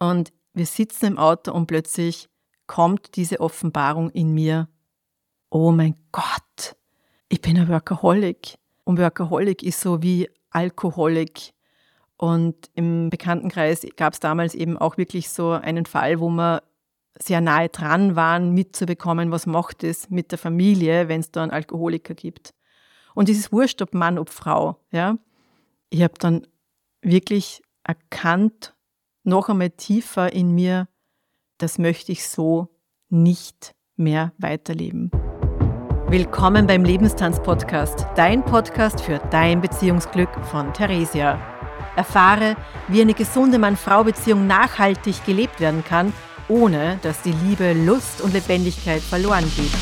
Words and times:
Und 0.00 0.32
wir 0.54 0.66
sitzen 0.66 1.06
im 1.06 1.18
Auto 1.18 1.52
und 1.52 1.66
plötzlich 1.66 2.28
kommt 2.66 3.16
diese 3.16 3.40
Offenbarung 3.40 4.10
in 4.10 4.32
mir. 4.34 4.68
Oh 5.50 5.70
mein 5.70 5.94
Gott, 6.10 6.76
ich 7.28 7.40
bin 7.40 7.58
ein 7.58 7.68
Workaholic. 7.68 8.56
Und 8.84 8.98
Workaholic 8.98 9.62
ist 9.62 9.80
so 9.80 10.02
wie 10.02 10.28
Alkoholik. 10.50 11.52
Und 12.16 12.70
im 12.74 13.10
Bekanntenkreis 13.10 13.86
gab 13.96 14.14
es 14.14 14.20
damals 14.20 14.54
eben 14.54 14.76
auch 14.76 14.96
wirklich 14.96 15.28
so 15.30 15.50
einen 15.50 15.86
Fall, 15.86 16.20
wo 16.20 16.28
wir 16.30 16.62
sehr 17.18 17.40
nahe 17.40 17.68
dran 17.68 18.16
waren, 18.16 18.52
mitzubekommen, 18.52 19.30
was 19.30 19.46
macht 19.46 19.84
es 19.84 20.10
mit 20.10 20.30
der 20.30 20.38
Familie, 20.38 21.08
wenn 21.08 21.20
es 21.20 21.30
da 21.30 21.42
einen 21.42 21.52
Alkoholiker 21.52 22.14
gibt. 22.14 22.54
Und 23.14 23.28
dieses 23.28 23.52
Wurscht, 23.52 23.82
ob 23.82 23.94
Mann, 23.94 24.18
ob 24.18 24.30
Frau, 24.30 24.76
ja. 24.90 25.18
Ich 25.90 26.02
habe 26.02 26.14
dann 26.18 26.46
wirklich 27.02 27.62
erkannt, 27.84 28.74
noch 29.24 29.48
einmal 29.48 29.70
tiefer 29.70 30.32
in 30.32 30.54
mir, 30.54 30.88
das 31.58 31.78
möchte 31.78 32.12
ich 32.12 32.26
so 32.26 32.68
nicht 33.10 33.74
mehr 33.96 34.32
weiterleben. 34.38 35.10
Willkommen 36.08 36.66
beim 36.66 36.84
Lebenstanz-Podcast, 36.84 38.06
dein 38.16 38.44
Podcast 38.44 39.00
für 39.00 39.18
dein 39.30 39.60
Beziehungsglück 39.60 40.30
von 40.46 40.72
Theresia. 40.72 41.38
Erfahre, 41.96 42.56
wie 42.88 43.02
eine 43.02 43.14
gesunde 43.14 43.58
Mann-Frau-Beziehung 43.58 44.46
nachhaltig 44.46 45.24
gelebt 45.26 45.60
werden 45.60 45.84
kann, 45.84 46.12
ohne 46.48 46.98
dass 47.02 47.20
die 47.22 47.32
Liebe, 47.32 47.74
Lust 47.74 48.22
und 48.22 48.32
Lebendigkeit 48.32 49.02
verloren 49.02 49.44
geht. 49.54 49.72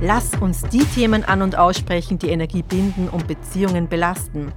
Lass 0.00 0.34
uns 0.40 0.62
die 0.62 0.84
Themen 0.84 1.24
an 1.24 1.42
und 1.42 1.56
aussprechen, 1.56 2.18
die 2.18 2.30
Energie 2.30 2.62
binden 2.62 3.08
und 3.08 3.26
Beziehungen 3.26 3.88
belasten. 3.88 4.52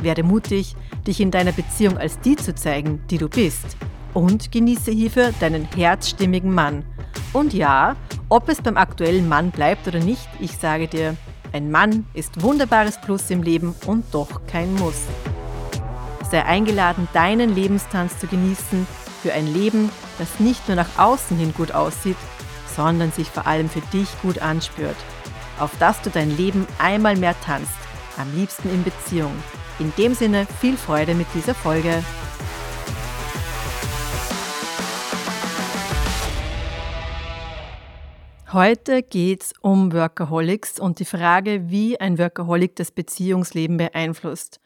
Werde 0.00 0.22
mutig, 0.22 0.76
dich 1.08 1.20
in 1.20 1.30
deiner 1.30 1.52
Beziehung 1.52 1.98
als 1.98 2.20
die 2.20 2.36
zu 2.36 2.54
zeigen, 2.54 3.02
die 3.10 3.18
du 3.18 3.28
bist. 3.28 3.76
Und 4.14 4.52
genieße 4.52 4.92
hierfür 4.92 5.32
deinen 5.40 5.64
herzstimmigen 5.74 6.52
Mann. 6.52 6.84
Und 7.32 7.52
ja, 7.52 7.96
ob 8.28 8.48
es 8.48 8.62
beim 8.62 8.76
aktuellen 8.76 9.28
Mann 9.28 9.50
bleibt 9.50 9.88
oder 9.88 9.98
nicht, 9.98 10.28
ich 10.38 10.52
sage 10.52 10.86
dir, 10.86 11.16
ein 11.52 11.70
Mann 11.70 12.06
ist 12.14 12.42
wunderbares 12.42 13.00
Plus 13.00 13.30
im 13.30 13.42
Leben 13.42 13.74
und 13.86 14.04
doch 14.12 14.42
kein 14.46 14.74
Muss. 14.74 15.02
Sei 16.30 16.44
eingeladen, 16.44 17.08
deinen 17.14 17.54
Lebenstanz 17.54 18.18
zu 18.18 18.26
genießen 18.26 18.86
für 19.22 19.32
ein 19.32 19.52
Leben, 19.52 19.90
das 20.18 20.40
nicht 20.40 20.68
nur 20.68 20.76
nach 20.76 20.98
außen 20.98 21.38
hin 21.38 21.54
gut 21.56 21.72
aussieht, 21.72 22.16
sondern 22.76 23.12
sich 23.12 23.28
vor 23.28 23.46
allem 23.46 23.70
für 23.70 23.80
dich 23.92 24.08
gut 24.20 24.40
anspürt. 24.40 24.96
Auf 25.58 25.70
dass 25.78 26.00
du 26.02 26.10
dein 26.10 26.36
Leben 26.36 26.66
einmal 26.78 27.16
mehr 27.16 27.34
tanzt, 27.40 27.72
am 28.18 28.32
liebsten 28.36 28.70
in 28.70 28.84
Beziehung. 28.84 29.32
In 29.80 29.92
dem 29.96 30.12
Sinne 30.12 30.44
viel 30.60 30.76
Freude 30.76 31.14
mit 31.14 31.28
dieser 31.34 31.54
Folge. 31.54 32.02
Heute 38.52 39.04
geht 39.04 39.42
es 39.44 39.52
um 39.60 39.92
Workaholics 39.92 40.80
und 40.80 40.98
die 40.98 41.04
Frage, 41.04 41.70
wie 41.70 42.00
ein 42.00 42.18
Workaholic 42.18 42.74
das 42.74 42.90
Beziehungsleben 42.90 43.76
beeinflusst. 43.76 44.58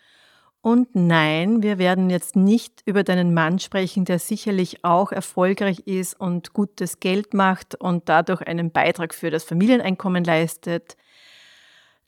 Und 0.63 0.95
nein, 0.95 1.63
wir 1.63 1.77
werden 1.79 2.09
jetzt 2.09 2.35
nicht 2.35 2.81
über 2.87 3.03
deinen 3.03 3.35
Mann 3.35 3.59
sprechen, 3.59 4.07
der 4.07 4.19
sicherlich 4.19 4.83
auch 4.83 5.13
erfolgreich 5.13 5.81
ist 5.81 6.19
und 6.19 6.55
gutes 6.55 7.01
Geld 7.01 7.35
macht 7.35 7.75
und 7.75 8.09
dadurch 8.09 8.41
einen 8.43 8.71
Beitrag 8.71 9.13
für 9.13 9.31
das 9.31 9.45
Familieneinkommen 9.45 10.25
leistet. 10.25 10.97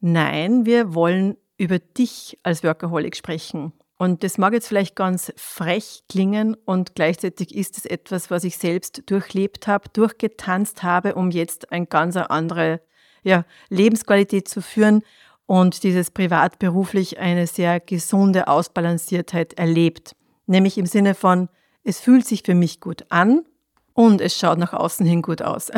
Nein, 0.01 0.65
wir 0.65 0.95
wollen 0.95 1.37
über 1.57 1.79
dich 1.79 2.39
als 2.43 2.63
Workaholic 2.65 3.17
sprechen. 3.17 3.73
Und 3.97 4.25
das 4.25 4.39
mag 4.39 4.53
jetzt 4.53 4.69
vielleicht 4.69 4.97
ganz 4.97 5.33
frech 5.37 6.03
klingen 6.09 6.57
und 6.65 6.95
gleichzeitig 6.95 7.55
ist 7.55 7.79
es 7.79 7.87
etwas, 7.87 8.31
was 8.31 8.43
ich 8.43 8.59
selbst 8.59 9.03
durchlebt 9.07 9.69
habe, 9.69 9.89
durchgetanzt 9.93 10.83
habe, 10.83 11.15
um 11.15 11.31
jetzt 11.31 11.71
eine 11.71 11.87
ganz 11.87 12.17
andere 12.17 12.81
ja, 13.23 13.45
Lebensqualität 13.71 14.49
zu 14.49 14.63
führen 14.63 15.03
und 15.47 15.85
dieses 15.85 16.11
privat-beruflich 16.11 17.19
eine 17.19 17.47
sehr 17.47 17.79
gesunde 17.79 18.49
Ausbalanciertheit 18.49 19.55
erlebt. 19.55 20.17
Nämlich 20.47 20.77
im 20.77 20.87
Sinne 20.87 21.15
von, 21.15 21.49
es 21.85 22.01
fühlt 22.01 22.27
sich 22.27 22.43
für 22.45 22.55
mich 22.55 22.81
gut 22.81 23.05
an 23.11 23.45
und 23.93 24.21
es 24.21 24.37
schaut 24.37 24.59
nach 24.59 24.73
außen 24.73 25.07
hin 25.07 25.23
gut 25.23 25.41
aus. 25.41 25.71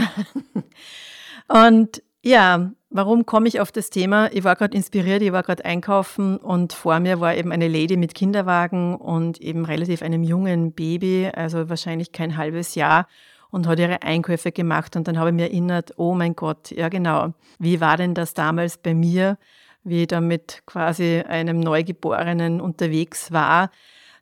und 1.48 2.02
ja, 2.26 2.70
Warum 2.96 3.26
komme 3.26 3.46
ich 3.46 3.60
auf 3.60 3.72
das 3.72 3.90
Thema? 3.90 4.32
Ich 4.32 4.44
war 4.44 4.56
gerade 4.56 4.74
inspiriert, 4.74 5.20
ich 5.20 5.30
war 5.30 5.42
gerade 5.42 5.64
einkaufen 5.66 6.38
und 6.38 6.72
vor 6.72 6.98
mir 6.98 7.20
war 7.20 7.34
eben 7.34 7.52
eine 7.52 7.68
Lady 7.68 7.98
mit 7.98 8.14
Kinderwagen 8.14 8.94
und 8.94 9.38
eben 9.38 9.66
relativ 9.66 10.00
einem 10.00 10.22
jungen 10.22 10.72
Baby, 10.72 11.30
also 11.34 11.68
wahrscheinlich 11.68 12.12
kein 12.12 12.38
halbes 12.38 12.74
Jahr 12.74 13.06
und 13.50 13.66
hat 13.66 13.80
ihre 13.80 14.02
Einkäufe 14.02 14.50
gemacht 14.50 14.96
und 14.96 15.08
dann 15.08 15.18
habe 15.18 15.28
ich 15.28 15.34
mir 15.34 15.50
erinnert, 15.50 15.92
oh 15.98 16.14
mein 16.14 16.36
Gott, 16.36 16.70
ja 16.70 16.88
genau, 16.88 17.34
wie 17.58 17.82
war 17.82 17.98
denn 17.98 18.14
das 18.14 18.32
damals 18.32 18.78
bei 18.78 18.94
mir, 18.94 19.36
wie 19.82 20.02
ich 20.02 20.08
da 20.08 20.22
mit 20.22 20.62
quasi 20.64 21.22
einem 21.28 21.60
Neugeborenen 21.60 22.62
unterwegs 22.62 23.30
war, 23.30 23.70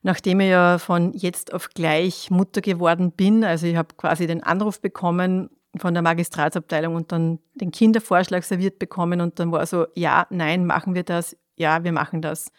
nachdem 0.03 0.41
ich 0.41 0.48
ja 0.48 0.78
von 0.78 1.12
jetzt 1.12 1.53
auf 1.53 1.69
gleich 1.69 2.28
Mutter 2.31 2.60
geworden 2.60 3.12
bin, 3.12 3.44
also 3.44 3.66
ich 3.66 3.76
habe 3.76 3.94
quasi 3.97 4.26
den 4.26 4.43
Anruf 4.43 4.81
bekommen, 4.81 5.50
von 5.78 5.94
der 5.94 6.02
Magistratsabteilung 6.02 6.94
und 6.94 7.12
dann 7.12 7.38
den 7.54 7.70
Kindervorschlag 7.70 8.44
serviert 8.44 8.78
bekommen 8.78 9.20
und 9.20 9.38
dann 9.38 9.52
war 9.52 9.66
so, 9.66 9.86
ja, 9.94 10.26
nein, 10.30 10.66
machen 10.66 10.94
wir 10.94 11.02
das, 11.02 11.36
ja, 11.56 11.84
wir 11.84 11.92
machen 11.92 12.22
das. 12.22 12.50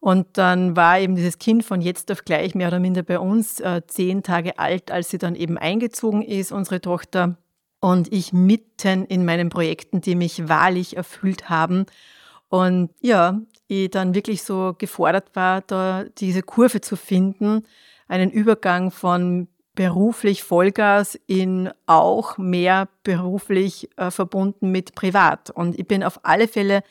Und 0.00 0.38
dann 0.38 0.76
war 0.76 0.98
eben 0.98 1.14
dieses 1.14 1.38
Kind 1.38 1.62
von 1.62 1.82
jetzt 1.82 2.10
auf 2.10 2.24
gleich 2.24 2.54
mehr 2.54 2.68
oder 2.68 2.80
minder 2.80 3.02
bei 3.02 3.18
uns 3.18 3.60
äh, 3.60 3.82
zehn 3.86 4.22
Tage 4.22 4.58
alt, 4.58 4.90
als 4.90 5.10
sie 5.10 5.18
dann 5.18 5.34
eben 5.34 5.58
eingezogen 5.58 6.22
ist, 6.22 6.52
unsere 6.52 6.80
Tochter. 6.80 7.36
Und 7.80 8.12
ich 8.12 8.32
mitten 8.32 9.04
in 9.04 9.26
meinen 9.26 9.50
Projekten, 9.50 10.00
die 10.00 10.14
mich 10.14 10.48
wahrlich 10.48 10.96
erfüllt 10.96 11.50
haben. 11.50 11.84
Und 12.48 12.90
ja, 13.00 13.40
ich 13.68 13.90
dann 13.90 14.14
wirklich 14.14 14.42
so 14.42 14.74
gefordert 14.76 15.30
war, 15.34 15.60
da 15.60 16.04
diese 16.18 16.42
Kurve 16.42 16.80
zu 16.80 16.96
finden, 16.96 17.64
einen 18.08 18.30
Übergang 18.30 18.90
von 18.90 19.48
beruflich 19.74 20.42
Vollgas 20.42 21.18
in 21.26 21.70
auch 21.86 22.38
mehr 22.38 22.88
beruflich 23.02 23.88
äh, 23.96 24.10
verbunden 24.10 24.70
mit 24.70 24.94
privat. 24.94 25.50
Und 25.50 25.78
ich 25.78 25.86
bin 25.86 26.02
auf 26.02 26.20
alle 26.24 26.48
Fälle 26.48 26.82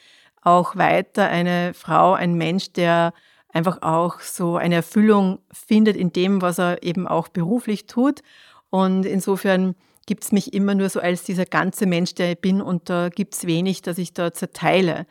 auch 0.42 0.76
weiter 0.76 1.28
eine 1.28 1.74
Frau, 1.74 2.14
ein 2.14 2.36
Mensch, 2.36 2.72
der 2.74 3.14
einfach 3.52 3.82
auch 3.82 4.20
so 4.22 4.58
eine 4.58 4.76
Erfüllung 4.76 5.40
findet 5.52 5.98
in 5.98 6.14
dem, 6.14 6.42
was 6.42 6.60
er 6.60 6.84
eben 6.84 7.08
auch 7.08 7.28
beruflich 7.28 7.88
tut. 7.88 8.22
Und 8.70 9.06
insofern 9.06 9.76
gibt 10.06 10.24
es 10.24 10.32
mich 10.32 10.54
immer 10.54 10.76
nur 10.76 10.90
so 10.90 11.00
als 11.00 11.24
dieser 11.24 11.46
ganze 11.46 11.86
Mensch, 11.86 12.16
der 12.16 12.32
ich 12.32 12.40
bin 12.40 12.62
und 12.62 12.90
da 12.90 13.10
gibt 13.10 13.36
es 13.36 13.46
wenig, 13.46 13.82
dass 13.82 13.98
ich 13.98 14.14
da 14.14 14.34
zerteile. 14.34 15.06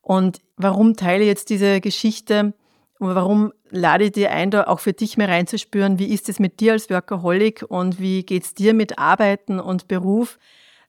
Und 0.00 0.40
warum 0.56 0.96
teile 0.96 1.22
ich 1.22 1.28
jetzt 1.28 1.50
diese 1.50 1.80
Geschichte? 1.80 2.54
Warum 2.98 3.52
lade 3.74 4.04
ich 4.04 4.12
dir 4.12 4.30
ein, 4.30 4.50
da 4.50 4.64
auch 4.64 4.80
für 4.80 4.92
dich 4.92 5.16
mehr 5.16 5.28
reinzuspüren, 5.28 5.98
wie 5.98 6.12
ist 6.12 6.28
es 6.28 6.38
mit 6.38 6.60
dir 6.60 6.72
als 6.72 6.88
Workaholic 6.90 7.64
und 7.68 8.00
wie 8.00 8.22
geht 8.22 8.44
es 8.44 8.54
dir 8.54 8.72
mit 8.72 8.98
Arbeiten 8.98 9.58
und 9.58 9.88
Beruf? 9.88 10.38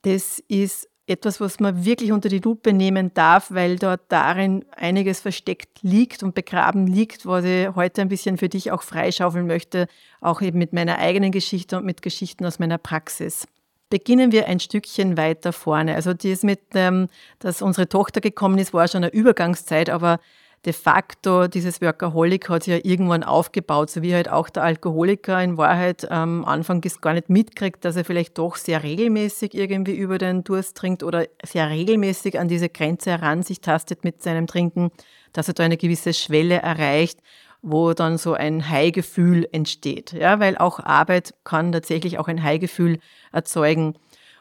Das 0.04 0.40
ist 0.48 0.88
etwas, 1.08 1.40
was 1.40 1.60
man 1.60 1.86
wirklich 1.86 2.12
unter 2.12 2.30
die 2.30 2.40
Lupe 2.40 2.74
nehmen 2.74 3.14
darf, 3.14 3.52
weil 3.52 3.78
dort 3.78 4.02
darin 4.10 4.66
einiges 4.76 5.20
versteckt 5.20 5.80
liegt 5.82 6.24
und 6.24 6.36
begraben 6.36 6.88
liegt, 6.88 7.26
was 7.26 7.46
ich 7.46 7.70
heute 7.76 8.02
ein 8.02 8.08
bisschen 8.08 8.38
für 8.38 8.50
dich 8.50 8.72
auch 8.72 8.82
freischaufeln 8.82 9.48
möchte, 9.48 9.88
auch 10.22 10.42
eben 10.42 10.58
mit 10.58 10.74
meiner 10.74 10.98
eigenen 10.98 11.32
Geschichte 11.32 11.78
und 11.78 11.86
mit 11.86 12.02
Geschichten 12.02 12.46
aus 12.46 12.60
meiner 12.60 12.78
Praxis. 12.78 13.48
Beginnen 13.90 14.32
wir 14.32 14.48
ein 14.48 14.60
Stückchen 14.60 15.16
weiter 15.16 15.54
vorne. 15.54 15.94
Also 15.94 16.14
das 16.14 16.42
mit, 16.42 16.62
ähm, 16.74 17.08
dass 17.38 17.62
unsere 17.62 17.88
Tochter 17.88 18.20
gekommen 18.20 18.58
ist, 18.58 18.74
war 18.74 18.88
schon 18.88 19.04
eine 19.04 19.14
Übergangszeit, 19.14 19.92
aber 19.92 20.20
de 20.66 20.74
facto 20.74 21.48
dieses 21.48 21.82
Workaholic 21.82 22.50
hat 22.50 22.64
sich 22.64 22.74
ja 22.74 22.80
irgendwann 22.84 23.24
aufgebaut, 23.24 23.90
so 23.92 24.02
wie 24.02 24.14
halt 24.14 24.30
auch 24.30 24.50
der 24.50 24.64
Alkoholiker 24.64 25.42
in 25.44 25.58
Wahrheit 25.58 26.10
am 26.10 26.40
ähm, 26.40 26.46
Anfang 26.46 26.82
gar 27.02 27.14
nicht 27.14 27.30
mitkriegt, 27.30 27.86
dass 27.86 27.96
er 27.96 28.06
vielleicht 28.06 28.38
doch 28.38 28.56
sehr 28.56 28.82
regelmäßig 28.82 29.54
irgendwie 29.54 29.96
über 29.96 30.18
den 30.18 30.44
Durst 30.44 30.76
trinkt 30.76 31.04
oder 31.04 31.28
sehr 31.44 31.70
regelmäßig 31.70 32.40
an 32.40 32.48
diese 32.48 32.70
Grenze 32.70 33.12
heran 33.12 33.44
sich 33.44 33.62
tastet 33.62 34.04
mit 34.04 34.24
seinem 34.24 34.48
Trinken, 34.48 34.92
dass 35.34 35.48
er 35.48 35.54
da 35.54 35.64
eine 35.64 35.78
gewisse 35.78 36.14
Schwelle 36.14 36.56
erreicht, 36.56 37.20
wo 37.62 37.94
dann 37.94 38.18
so 38.18 38.34
ein 38.34 38.70
High-Gefühl 38.70 39.48
entsteht. 39.52 40.14
Ja, 40.14 40.40
weil 40.40 40.58
auch 40.58 40.80
Arbeit 40.80 41.36
kann 41.44 41.72
tatsächlich 41.72 42.18
auch 42.18 42.28
ein 42.28 42.44
High-Gefühl 42.44 43.00
erzeugen. 43.32 43.96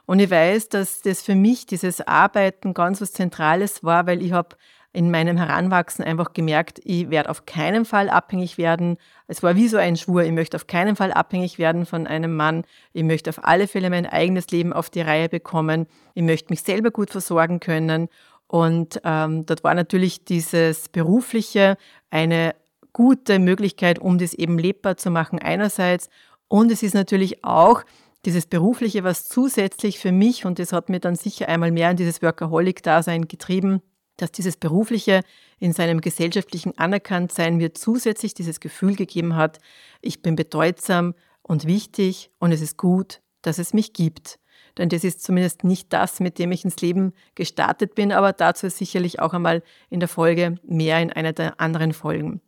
Und 0.06 0.18
ich 0.18 0.30
weiß, 0.30 0.68
dass 0.68 1.00
das 1.00 1.22
für 1.22 1.34
mich 1.34 1.66
dieses 1.66 2.06
Arbeiten 2.06 2.74
ganz 2.74 3.00
was 3.00 3.12
Zentrales 3.12 3.82
war, 3.82 4.06
weil 4.06 4.22
ich 4.22 4.32
habe 4.32 4.56
in 4.94 5.10
meinem 5.10 5.36
Heranwachsen 5.36 6.04
einfach 6.04 6.32
gemerkt, 6.34 6.80
ich 6.84 7.10
werde 7.10 7.28
auf 7.28 7.46
keinen 7.46 7.84
Fall 7.84 8.08
abhängig 8.08 8.58
werden. 8.58 8.96
Es 9.26 9.42
war 9.42 9.56
wie 9.56 9.66
so 9.66 9.76
ein 9.76 9.96
Schwur, 9.96 10.22
ich 10.22 10.30
möchte 10.30 10.56
auf 10.56 10.68
keinen 10.68 10.94
Fall 10.94 11.12
abhängig 11.12 11.58
werden 11.58 11.84
von 11.84 12.06
einem 12.06 12.36
Mann. 12.36 12.62
Ich 12.92 13.02
möchte 13.02 13.28
auf 13.30 13.44
alle 13.44 13.66
Fälle 13.66 13.90
mein 13.90 14.06
eigenes 14.06 14.46
Leben 14.52 14.72
auf 14.72 14.90
die 14.90 15.00
Reihe 15.00 15.28
bekommen. 15.28 15.86
Ich 16.14 16.22
möchte 16.22 16.52
mich 16.52 16.62
selber 16.62 16.92
gut 16.92 17.10
versorgen 17.10 17.58
können. 17.58 18.08
Und 18.46 19.00
ähm, 19.02 19.44
dort 19.46 19.64
war 19.64 19.74
natürlich 19.74 20.24
dieses 20.24 20.88
Berufliche 20.88 21.76
eine 22.10 22.54
gute 22.92 23.40
Möglichkeit, 23.40 23.98
um 23.98 24.16
das 24.18 24.32
eben 24.32 24.60
lebbar 24.60 24.96
zu 24.96 25.10
machen 25.10 25.40
einerseits. 25.40 26.08
Und 26.46 26.70
es 26.70 26.84
ist 26.84 26.94
natürlich 26.94 27.42
auch 27.42 27.82
dieses 28.26 28.46
Berufliche, 28.46 29.02
was 29.02 29.28
zusätzlich 29.28 29.98
für 29.98 30.12
mich, 30.12 30.46
und 30.46 30.60
das 30.60 30.72
hat 30.72 30.88
mir 30.88 31.00
dann 31.00 31.16
sicher 31.16 31.48
einmal 31.48 31.72
mehr 31.72 31.90
in 31.90 31.96
dieses 31.96 32.22
Workaholic-Dasein 32.22 33.26
getrieben, 33.26 33.82
dass 34.16 34.32
dieses 34.32 34.56
Berufliche 34.56 35.20
in 35.58 35.72
seinem 35.72 36.00
gesellschaftlichen 36.00 36.76
Anerkanntsein 36.78 37.56
mir 37.56 37.74
zusätzlich 37.74 38.34
dieses 38.34 38.60
Gefühl 38.60 38.96
gegeben 38.96 39.36
hat, 39.36 39.58
ich 40.00 40.22
bin 40.22 40.36
bedeutsam 40.36 41.14
und 41.42 41.66
wichtig 41.66 42.30
und 42.38 42.52
es 42.52 42.60
ist 42.60 42.76
gut, 42.76 43.20
dass 43.42 43.58
es 43.58 43.74
mich 43.74 43.92
gibt. 43.92 44.38
Denn 44.78 44.88
das 44.88 45.04
ist 45.04 45.22
zumindest 45.22 45.62
nicht 45.62 45.92
das, 45.92 46.20
mit 46.20 46.38
dem 46.38 46.50
ich 46.50 46.64
ins 46.64 46.80
Leben 46.80 47.12
gestartet 47.34 47.94
bin, 47.94 48.12
aber 48.12 48.32
dazu 48.32 48.68
sicherlich 48.68 49.20
auch 49.20 49.32
einmal 49.32 49.62
in 49.88 50.00
der 50.00 50.08
Folge 50.08 50.56
mehr 50.64 51.00
in 51.00 51.12
einer 51.12 51.32
der 51.32 51.60
anderen 51.60 51.92
Folgen. 51.92 52.40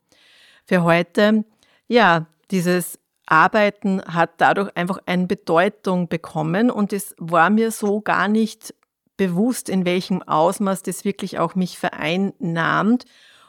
Für 0.65 0.83
heute, 0.83 1.45
ja, 1.87 2.27
dieses 2.51 2.99
Arbeiten 3.27 4.03
hat 4.03 4.33
dadurch 4.39 4.77
einfach 4.77 4.99
eine 5.07 5.27
Bedeutung 5.27 6.09
bekommen 6.09 6.71
und 6.71 6.93
es 6.93 7.15
war 7.19 7.51
mir 7.51 7.71
so 7.71 8.01
gar 8.01 8.29
nicht 8.29 8.75
bewusst, 9.17 9.69
in 9.69 9.85
welchem 9.85 10.23
Ausmaß 10.23 10.83
das 10.83 11.05
wirklich 11.05 11.39
auch 11.39 11.55
mich 11.55 11.79
vereinnahmt. 11.79 13.05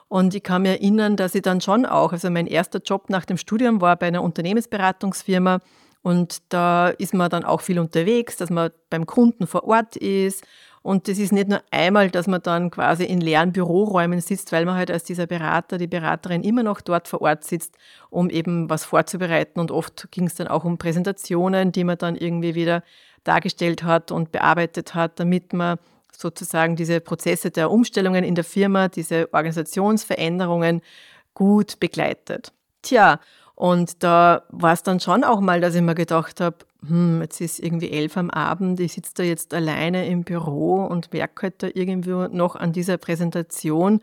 Und 0.08 0.34
ich 0.34 0.44
kann 0.44 0.62
mir 0.62 0.72
erinnern, 0.72 1.18
dass 1.18 1.36
ich 1.36 1.42
dann 1.42 1.60
schon 1.60 1.86
auch, 1.86 2.14
also 2.14 2.30
mein 2.30 2.48
erster 2.48 2.80
Job 2.80 3.10
nach 3.10 3.26
dem 3.26 3.38
Studium 3.38 3.82
war 3.82 3.98
bei 3.98 4.08
einer 4.08 4.24
Unternehmensberatungsfirma 4.24 5.60
und 6.08 6.38
da 6.50 6.88
ist 6.88 7.14
man 7.14 7.30
dann 7.30 7.44
auch 7.44 7.60
viel 7.60 7.80
unterwegs, 7.80 8.38
dass 8.38 8.50
man 8.50 8.72
beim 8.90 9.06
Kunden 9.06 9.46
vor 9.46 9.66
Ort 9.66 9.98
ist. 9.98 10.42
Und 10.82 11.08
das 11.08 11.18
ist 11.18 11.32
nicht 11.32 11.50
nur 11.50 11.62
einmal, 11.72 12.10
dass 12.10 12.28
man 12.28 12.42
dann 12.42 12.72
quasi 12.72 13.04
in 13.04 13.20
leeren 13.20 13.52
Büroräumen 13.52 14.22
sitzt, 14.22 14.52
weil 14.52 14.66
man 14.66 14.76
halt 14.76 14.90
als 14.90 15.04
dieser 15.04 15.28
Berater, 15.28 15.78
die 15.78 15.88
Beraterin 15.88 16.44
immer 16.44 16.64
noch 16.64 16.82
dort 16.82 17.08
vor 17.08 17.22
Ort 17.22 17.44
sitzt, 17.44 17.76
um 18.10 18.30
eben 18.30 18.70
was 18.70 18.86
vorzubereiten. 18.86 19.60
Und 19.60 19.72
oft 19.72 20.08
ging 20.12 20.28
es 20.28 20.36
dann 20.36 20.48
auch 20.48 20.64
um 20.64 20.78
Präsentationen, 20.78 21.72
die 21.72 21.84
man 21.84 21.98
dann 21.98 22.16
irgendwie 22.16 22.56
wieder 22.56 22.84
dargestellt 23.24 23.84
hat 23.84 24.12
und 24.12 24.32
bearbeitet 24.32 24.96
hat, 24.96 25.20
damit 25.20 25.54
man 25.54 25.78
sozusagen 26.16 26.76
diese 26.76 27.00
Prozesse 27.02 27.52
der 27.52 27.70
Umstellungen 27.70 28.24
in 28.24 28.36
der 28.36 28.44
Firma, 28.44 28.88
diese 28.88 29.30
Organisationsveränderungen 29.34 30.82
gut 31.34 31.80
begleitet. 31.80 32.52
Tja, 32.82 33.20
und 33.58 34.04
da 34.04 34.44
war 34.50 34.74
es 34.74 34.84
dann 34.84 35.00
schon 35.00 35.24
auch 35.24 35.40
mal, 35.40 35.60
dass 35.60 35.74
ich 35.74 35.82
mir 35.82 35.96
gedacht 35.96 36.42
habe, 36.42 36.58
hm, 36.88 37.22
jetzt 37.24 37.42
ist 37.42 37.58
irgendwie 37.58 37.90
elf 37.90 38.16
am 38.16 38.30
Abend, 38.30 38.80
ich 38.80 38.94
sitze 38.94 39.14
da 39.16 39.24
jetzt 39.24 39.52
alleine 39.52 40.06
im 40.06 40.24
Büro 40.24 40.86
und 40.86 41.12
merke 41.12 41.42
halt 41.42 41.64
da 41.64 41.70
irgendwie 41.74 42.12
noch 42.12 42.56
an 42.56 42.72
dieser 42.72 42.98
Präsentation, 42.98 44.02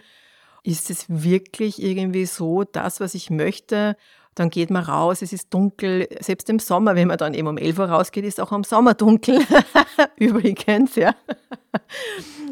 ist 0.64 0.90
es 0.90 1.04
wirklich 1.08 1.80
irgendwie 1.80 2.26
so 2.26 2.64
das, 2.64 2.98
was 2.98 3.14
ich 3.14 3.30
möchte? 3.30 3.96
Dann 4.34 4.50
geht 4.50 4.70
man 4.70 4.82
raus, 4.82 5.22
es 5.22 5.32
ist 5.32 5.54
dunkel. 5.54 6.08
Selbst 6.18 6.50
im 6.50 6.58
Sommer, 6.58 6.96
wenn 6.96 7.06
man 7.06 7.18
dann 7.18 7.32
eben 7.32 7.46
um 7.46 7.56
11 7.56 7.78
Uhr 7.78 7.84
rausgeht, 7.90 8.24
ist 8.24 8.40
auch 8.40 8.50
am 8.50 8.64
Sommer 8.64 8.94
dunkel. 8.94 9.38
Übrigens, 10.16 10.96
ja. 10.96 11.14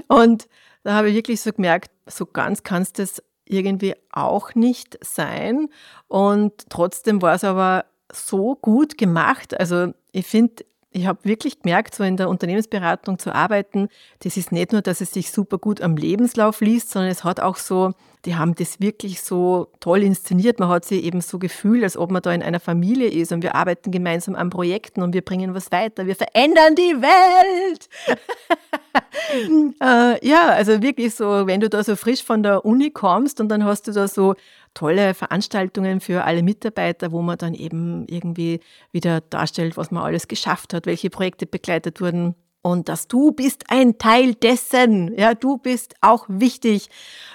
Und 0.06 0.46
da 0.84 0.94
habe 0.94 1.08
ich 1.08 1.16
wirklich 1.16 1.40
so 1.40 1.52
gemerkt, 1.52 1.90
so 2.06 2.26
ganz 2.26 2.62
kannst 2.62 2.98
du 2.98 3.02
es 3.02 3.20
irgendwie 3.52 3.94
auch 4.10 4.54
nicht 4.54 4.98
sein. 5.02 5.68
Und 6.08 6.52
trotzdem 6.68 7.22
war 7.22 7.34
es 7.34 7.44
aber 7.44 7.84
so 8.12 8.56
gut 8.56 8.98
gemacht. 8.98 9.58
Also 9.58 9.92
ich 10.12 10.26
finde, 10.26 10.64
ich 10.90 11.06
habe 11.06 11.24
wirklich 11.24 11.62
gemerkt, 11.62 11.94
so 11.94 12.04
in 12.04 12.16
der 12.16 12.28
Unternehmensberatung 12.28 13.18
zu 13.18 13.34
arbeiten, 13.34 13.88
das 14.20 14.36
ist 14.36 14.52
nicht 14.52 14.72
nur, 14.72 14.82
dass 14.82 15.00
es 15.00 15.12
sich 15.12 15.32
super 15.32 15.58
gut 15.58 15.80
am 15.80 15.96
Lebenslauf 15.96 16.60
liest, 16.60 16.90
sondern 16.90 17.10
es 17.10 17.24
hat 17.24 17.40
auch 17.40 17.56
so, 17.56 17.92
die 18.24 18.36
haben 18.36 18.54
das 18.54 18.80
wirklich 18.80 19.20
so 19.20 19.68
toll 19.80 20.02
inszeniert. 20.02 20.60
Man 20.60 20.68
hat 20.68 20.84
sich 20.84 21.02
eben 21.02 21.20
so 21.20 21.38
gefühlt, 21.38 21.82
als 21.82 21.96
ob 21.96 22.10
man 22.12 22.22
da 22.22 22.32
in 22.32 22.42
einer 22.42 22.60
Familie 22.60 23.08
ist 23.08 23.32
und 23.32 23.42
wir 23.42 23.54
arbeiten 23.54 23.90
gemeinsam 23.90 24.36
an 24.36 24.50
Projekten 24.50 25.02
und 25.02 25.12
wir 25.12 25.22
bringen 25.22 25.54
was 25.54 25.72
weiter, 25.72 26.06
wir 26.06 26.14
verändern 26.14 26.76
die 26.76 27.02
Welt. 27.02 27.88
äh, 29.82 30.26
ja, 30.26 30.48
also 30.50 30.82
wirklich 30.82 31.14
so, 31.14 31.46
wenn 31.46 31.60
du 31.60 31.68
da 31.68 31.82
so 31.82 31.96
frisch 31.96 32.22
von 32.22 32.42
der 32.42 32.64
Uni 32.64 32.90
kommst 32.90 33.40
und 33.40 33.48
dann 33.48 33.64
hast 33.64 33.88
du 33.88 33.92
da 33.92 34.06
so 34.06 34.34
tolle 34.74 35.14
Veranstaltungen 35.14 36.00
für 36.00 36.24
alle 36.24 36.42
Mitarbeiter, 36.42 37.12
wo 37.12 37.22
man 37.22 37.38
dann 37.38 37.54
eben 37.54 38.06
irgendwie 38.08 38.60
wieder 38.92 39.20
darstellt, 39.20 39.76
was 39.76 39.90
man 39.90 40.04
alles 40.04 40.28
geschafft 40.28 40.74
hat, 40.74 40.86
welche 40.86 41.10
Projekte 41.10 41.46
begleitet 41.46 42.00
wurden. 42.00 42.34
Und 42.62 42.88
dass 42.88 43.08
du 43.08 43.32
bist 43.32 43.64
ein 43.68 43.98
Teil 43.98 44.34
dessen, 44.34 45.18
ja, 45.18 45.34
du 45.34 45.58
bist 45.58 45.94
auch 46.00 46.26
wichtig, 46.28 46.88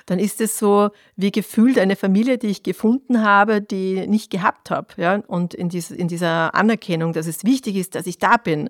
dann 0.05 0.19
ist 0.19 0.39
es 0.39 0.57
so 0.57 0.89
wie 1.17 1.31
gefühlt 1.31 1.77
eine 1.77 1.97
Familie, 1.97 2.37
die 2.37 2.47
ich 2.47 2.63
gefunden 2.63 3.21
habe, 3.23 3.61
die 3.61 4.07
nicht 4.07 4.31
gehabt 4.31 4.71
habe, 4.71 4.87
ja, 4.95 5.21
und 5.27 5.53
in, 5.53 5.67
dies, 5.67 5.91
in 5.91 6.07
dieser 6.07 6.55
Anerkennung, 6.55 7.11
dass 7.11 7.27
es 7.27 7.43
wichtig 7.43 7.75
ist, 7.75 7.95
dass 7.95 8.07
ich 8.07 8.19
da 8.19 8.37
bin, 8.37 8.69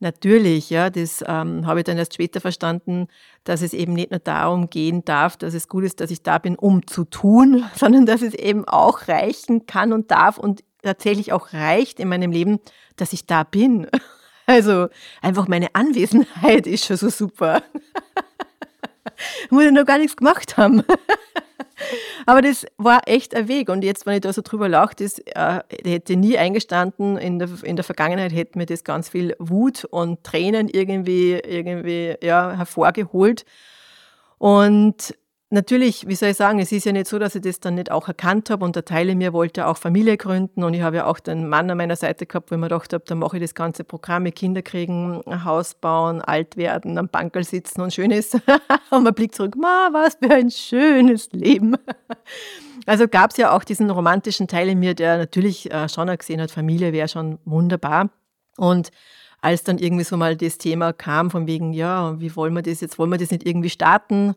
Natürlich, 0.00 0.70
ja, 0.70 0.90
das 0.90 1.24
ähm, 1.26 1.66
habe 1.66 1.80
ich 1.80 1.84
dann 1.84 1.98
erst 1.98 2.14
später 2.14 2.40
verstanden, 2.40 3.08
dass 3.42 3.62
es 3.62 3.72
eben 3.72 3.94
nicht 3.94 4.12
nur 4.12 4.20
darum 4.20 4.70
gehen 4.70 5.04
darf, 5.04 5.36
dass 5.36 5.54
es 5.54 5.66
gut 5.66 5.82
ist, 5.82 6.00
dass 6.00 6.12
ich 6.12 6.22
da 6.22 6.38
bin, 6.38 6.54
um 6.54 6.86
zu 6.86 7.04
tun, 7.04 7.64
sondern 7.74 8.06
dass 8.06 8.22
es 8.22 8.34
eben 8.34 8.64
auch 8.66 9.08
reichen 9.08 9.66
kann 9.66 9.92
und 9.92 10.12
darf 10.12 10.38
und 10.38 10.62
tatsächlich 10.82 11.32
auch 11.32 11.52
reicht 11.52 11.98
in 11.98 12.08
meinem 12.08 12.30
Leben, 12.30 12.60
dass 12.96 13.12
ich 13.12 13.26
da 13.26 13.42
bin. 13.42 13.88
Also 14.48 14.88
einfach 15.20 15.46
meine 15.46 15.74
Anwesenheit 15.74 16.66
ist 16.66 16.86
schon 16.86 16.96
so 16.96 17.10
super. 17.10 17.62
Muss 19.50 19.64
ich 19.64 19.72
noch 19.72 19.84
gar 19.84 19.98
nichts 19.98 20.16
gemacht 20.16 20.56
haben. 20.56 20.82
Aber 22.24 22.40
das 22.40 22.64
war 22.78 23.02
echt 23.04 23.34
ein 23.34 23.46
Weg. 23.46 23.68
Und 23.68 23.84
jetzt, 23.84 24.06
wenn 24.06 24.14
ich 24.14 24.22
da 24.22 24.32
so 24.32 24.40
drüber 24.40 24.70
lache, 24.70 24.96
das 24.96 25.18
äh, 25.18 25.60
hätte 25.84 26.16
nie 26.16 26.38
eingestanden. 26.38 27.18
In 27.18 27.38
der, 27.38 27.50
in 27.62 27.76
der 27.76 27.84
Vergangenheit 27.84 28.32
hätte 28.32 28.56
mir 28.56 28.64
das 28.64 28.84
ganz 28.84 29.10
viel 29.10 29.36
Wut 29.38 29.84
und 29.84 30.24
Tränen 30.24 30.70
irgendwie, 30.70 31.32
irgendwie 31.32 32.16
ja, 32.22 32.52
hervorgeholt. 32.52 33.44
Und 34.38 35.14
Natürlich, 35.50 36.06
wie 36.06 36.14
soll 36.14 36.28
ich 36.28 36.36
sagen, 36.36 36.58
es 36.58 36.72
ist 36.72 36.84
ja 36.84 36.92
nicht 36.92 37.06
so, 37.06 37.18
dass 37.18 37.34
ich 37.34 37.40
das 37.40 37.58
dann 37.58 37.76
nicht 37.76 37.90
auch 37.90 38.06
erkannt 38.06 38.50
habe 38.50 38.66
und 38.66 38.76
der 38.76 38.84
Teil 38.84 39.08
in 39.08 39.16
mir 39.16 39.32
wollte 39.32 39.66
auch 39.66 39.78
Familie 39.78 40.18
gründen 40.18 40.62
und 40.62 40.74
ich 40.74 40.82
habe 40.82 40.96
ja 40.96 41.06
auch 41.06 41.18
den 41.20 41.48
Mann 41.48 41.70
an 41.70 41.78
meiner 41.78 41.96
Seite 41.96 42.26
gehabt, 42.26 42.50
wo 42.50 42.54
ich 42.54 42.60
mir 42.60 42.68
gedacht 42.68 42.92
habe, 42.92 43.02
dann 43.06 43.18
mache 43.18 43.38
ich 43.38 43.42
das 43.42 43.54
ganze 43.54 43.82
Programm 43.82 44.24
mit 44.24 44.34
Kinder 44.34 44.60
kriegen, 44.60 45.22
ein 45.24 45.44
Haus 45.44 45.74
bauen, 45.74 46.20
alt 46.20 46.58
werden, 46.58 46.98
am 46.98 47.08
Bankerl 47.08 47.44
sitzen 47.44 47.80
und 47.80 47.94
schön 47.94 48.10
ist. 48.10 48.34
und 48.90 49.04
man 49.04 49.14
blickt 49.14 49.36
zurück, 49.36 49.56
ma, 49.56 49.88
was 49.90 50.18
für 50.22 50.34
ein 50.34 50.50
schönes 50.50 51.32
Leben. 51.32 51.76
also 52.86 53.08
gab 53.08 53.30
es 53.30 53.38
ja 53.38 53.56
auch 53.56 53.64
diesen 53.64 53.88
romantischen 53.88 54.48
Teil 54.48 54.68
in 54.68 54.78
mir, 54.78 54.94
der 54.94 55.16
natürlich 55.16 55.72
äh, 55.72 55.88
schon 55.88 56.14
gesehen 56.14 56.42
hat, 56.42 56.50
Familie 56.50 56.92
wäre 56.92 57.08
schon 57.08 57.38
wunderbar. 57.46 58.10
Und 58.58 58.90
als 59.40 59.64
dann 59.64 59.78
irgendwie 59.78 60.04
so 60.04 60.18
mal 60.18 60.36
das 60.36 60.58
Thema 60.58 60.92
kam, 60.92 61.30
von 61.30 61.46
wegen, 61.46 61.72
ja, 61.72 62.20
wie 62.20 62.36
wollen 62.36 62.52
wir 62.52 62.62
das 62.62 62.82
jetzt, 62.82 62.98
wollen 62.98 63.10
wir 63.10 63.18
das 63.18 63.30
nicht 63.30 63.46
irgendwie 63.46 63.70
starten? 63.70 64.34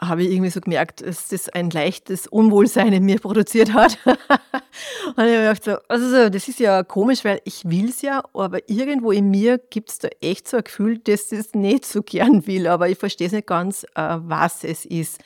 Habe 0.00 0.22
ich 0.22 0.32
irgendwie 0.32 0.50
so 0.50 0.60
gemerkt, 0.60 1.06
dass 1.06 1.28
das 1.28 1.48
ein 1.48 1.70
leichtes 1.70 2.26
Unwohlsein 2.26 2.92
in 2.92 3.04
mir 3.04 3.20
produziert 3.20 3.72
hat. 3.72 3.98
und 4.04 4.16
ich 4.16 5.16
habe 5.16 5.26
gedacht, 5.26 5.64
so, 5.64 5.76
also 5.88 6.28
das 6.28 6.48
ist 6.48 6.58
ja 6.58 6.82
komisch, 6.82 7.24
weil 7.24 7.40
ich 7.44 7.64
will 7.64 7.88
es 7.88 8.02
ja, 8.02 8.22
aber 8.34 8.68
irgendwo 8.68 9.12
in 9.12 9.30
mir 9.30 9.58
gibt 9.58 9.90
es 9.90 9.98
da 9.98 10.08
echt 10.20 10.48
so 10.48 10.56
ein 10.56 10.64
Gefühl, 10.64 10.98
dass 10.98 11.30
ich 11.30 11.38
es 11.38 11.54
nicht 11.54 11.86
so 11.86 12.02
gern 12.02 12.46
will, 12.46 12.66
aber 12.66 12.88
ich 12.88 12.98
verstehe 12.98 13.28
es 13.28 13.32
nicht 13.32 13.46
ganz, 13.46 13.84
äh, 13.94 14.16
was 14.20 14.64
es 14.64 14.84
ist. 14.84 15.20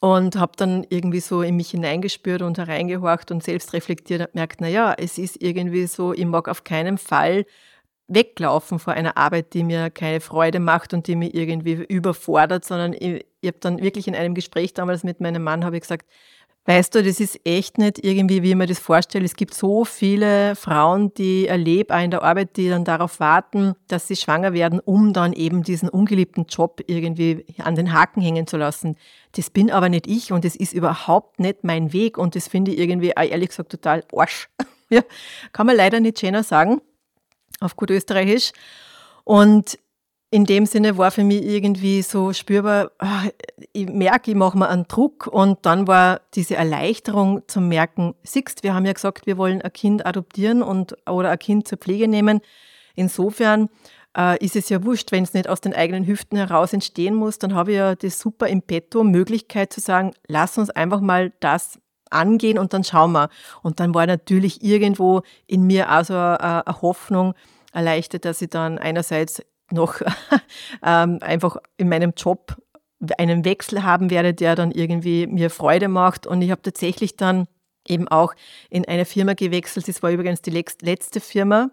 Und 0.00 0.34
habe 0.34 0.52
dann 0.56 0.84
irgendwie 0.88 1.20
so 1.20 1.42
in 1.42 1.56
mich 1.56 1.70
hineingespürt 1.70 2.42
und 2.42 2.58
hereingehorcht 2.58 3.30
und 3.30 3.44
selbst 3.44 3.72
reflektiert 3.72 4.20
und 4.20 4.32
gemerkt, 4.32 4.60
naja, 4.60 4.94
es 4.98 5.16
ist 5.16 5.40
irgendwie 5.40 5.86
so, 5.86 6.12
ich 6.12 6.26
mag 6.26 6.48
auf 6.48 6.64
keinen 6.64 6.98
Fall 6.98 7.46
weglaufen 8.08 8.78
vor 8.78 8.92
einer 8.94 9.16
Arbeit, 9.16 9.54
die 9.54 9.64
mir 9.64 9.90
keine 9.90 10.20
Freude 10.20 10.60
macht 10.60 10.94
und 10.94 11.06
die 11.06 11.16
mich 11.16 11.34
irgendwie 11.34 11.72
überfordert, 11.72 12.64
sondern 12.64 12.92
ich, 12.92 13.24
ich 13.40 13.48
habe 13.48 13.58
dann 13.60 13.80
wirklich 13.80 14.08
in 14.08 14.14
einem 14.14 14.34
Gespräch 14.34 14.74
damals 14.74 15.04
mit 15.04 15.20
meinem 15.20 15.42
Mann 15.42 15.64
habe 15.64 15.76
ich 15.76 15.82
gesagt, 15.82 16.06
weißt 16.64 16.94
du, 16.94 17.02
das 17.02 17.18
ist 17.18 17.40
echt 17.44 17.78
nicht 17.78 18.04
irgendwie, 18.04 18.42
wie 18.42 18.50
ich 18.50 18.56
mir 18.56 18.66
das 18.66 18.78
vorstelle. 18.78 19.24
Es 19.24 19.34
gibt 19.34 19.54
so 19.54 19.84
viele 19.84 20.54
Frauen, 20.54 21.12
die 21.14 21.48
erlebe 21.48 21.94
auch 21.94 22.02
in 22.02 22.12
der 22.12 22.22
Arbeit, 22.22 22.56
die 22.56 22.68
dann 22.68 22.84
darauf 22.84 23.18
warten, 23.18 23.74
dass 23.88 24.06
sie 24.06 24.16
schwanger 24.16 24.52
werden, 24.52 24.78
um 24.78 25.12
dann 25.12 25.32
eben 25.32 25.62
diesen 25.64 25.88
ungeliebten 25.88 26.46
Job 26.46 26.80
irgendwie 26.86 27.44
an 27.58 27.74
den 27.74 27.92
Haken 27.92 28.20
hängen 28.20 28.46
zu 28.46 28.56
lassen. 28.56 28.96
Das 29.32 29.50
bin 29.50 29.70
aber 29.70 29.88
nicht 29.88 30.06
ich 30.06 30.30
und 30.30 30.44
das 30.44 30.54
ist 30.54 30.72
überhaupt 30.72 31.40
nicht 31.40 31.64
mein 31.64 31.92
Weg 31.92 32.16
und 32.16 32.36
das 32.36 32.46
finde 32.48 32.72
ich 32.72 32.78
irgendwie, 32.78 33.12
ehrlich 33.16 33.48
gesagt, 33.48 33.72
total 33.72 34.04
Arsch. 34.14 34.48
ja, 34.90 35.02
kann 35.52 35.66
man 35.66 35.76
leider 35.76 35.98
nicht 35.98 36.20
schöner 36.20 36.42
sagen 36.44 36.80
auf 37.60 37.76
gut 37.76 37.90
Österreichisch. 37.90 38.52
Und 39.24 39.78
in 40.32 40.46
dem 40.46 40.64
Sinne 40.64 40.96
war 40.96 41.10
für 41.10 41.24
mich 41.24 41.42
irgendwie 41.42 42.00
so 42.00 42.32
spürbar, 42.32 42.90
ah, 42.98 43.24
ich 43.72 43.86
merke, 43.86 44.30
ich 44.30 44.36
mache 44.36 44.56
mir 44.56 44.68
einen 44.68 44.88
Druck 44.88 45.26
und 45.26 45.58
dann 45.66 45.86
war 45.86 46.22
diese 46.34 46.56
Erleichterung 46.56 47.42
zum 47.48 47.68
Merken, 47.68 48.14
siehst, 48.22 48.62
wir 48.62 48.74
haben 48.74 48.86
ja 48.86 48.94
gesagt, 48.94 49.26
wir 49.26 49.36
wollen 49.36 49.60
ein 49.60 49.72
Kind 49.74 50.06
adoptieren 50.06 50.62
und, 50.62 50.96
oder 51.06 51.30
ein 51.30 51.38
Kind 51.38 51.68
zur 51.68 51.76
Pflege 51.76 52.08
nehmen. 52.08 52.40
Insofern 52.94 53.68
äh, 54.16 54.42
ist 54.42 54.56
es 54.56 54.70
ja 54.70 54.82
wurscht, 54.84 55.12
wenn 55.12 55.24
es 55.24 55.34
nicht 55.34 55.48
aus 55.48 55.60
den 55.60 55.74
eigenen 55.74 56.06
Hüften 56.06 56.38
heraus 56.38 56.72
entstehen 56.72 57.14
muss, 57.14 57.38
dann 57.38 57.54
habe 57.54 57.72
ich 57.72 57.76
ja 57.76 57.94
das 57.94 58.18
super 58.18 58.46
im 58.46 58.62
Petto, 58.62 59.04
Möglichkeit 59.04 59.70
zu 59.70 59.80
sagen, 59.80 60.14
lass 60.28 60.56
uns 60.56 60.70
einfach 60.70 61.00
mal 61.00 61.32
das 61.40 61.78
angehen 62.12 62.58
und 62.58 62.72
dann 62.72 62.84
schauen 62.84 63.12
wir. 63.12 63.28
Und 63.62 63.80
dann 63.80 63.94
war 63.94 64.06
natürlich 64.06 64.62
irgendwo 64.62 65.22
in 65.46 65.66
mir 65.66 65.90
auch 65.90 66.04
so 66.04 66.14
eine, 66.14 66.66
eine 66.66 66.82
Hoffnung 66.82 67.34
erleichtert, 67.72 68.24
dass 68.24 68.42
ich 68.42 68.50
dann 68.50 68.78
einerseits 68.78 69.42
noch 69.70 70.00
ähm, 70.84 71.18
einfach 71.20 71.56
in 71.76 71.88
meinem 71.88 72.12
Job 72.16 72.56
einen 73.18 73.44
Wechsel 73.44 73.82
haben 73.82 74.10
werde, 74.10 74.34
der 74.34 74.54
dann 74.54 74.70
irgendwie 74.70 75.26
mir 75.26 75.50
Freude 75.50 75.88
macht. 75.88 76.26
Und 76.26 76.42
ich 76.42 76.50
habe 76.50 76.62
tatsächlich 76.62 77.16
dann 77.16 77.46
eben 77.86 78.06
auch 78.08 78.34
in 78.70 78.86
eine 78.86 79.04
Firma 79.04 79.34
gewechselt. 79.34 79.88
Das 79.88 80.02
war 80.02 80.10
übrigens 80.10 80.42
die 80.42 80.50
letzte 80.50 81.20
Firma, 81.20 81.70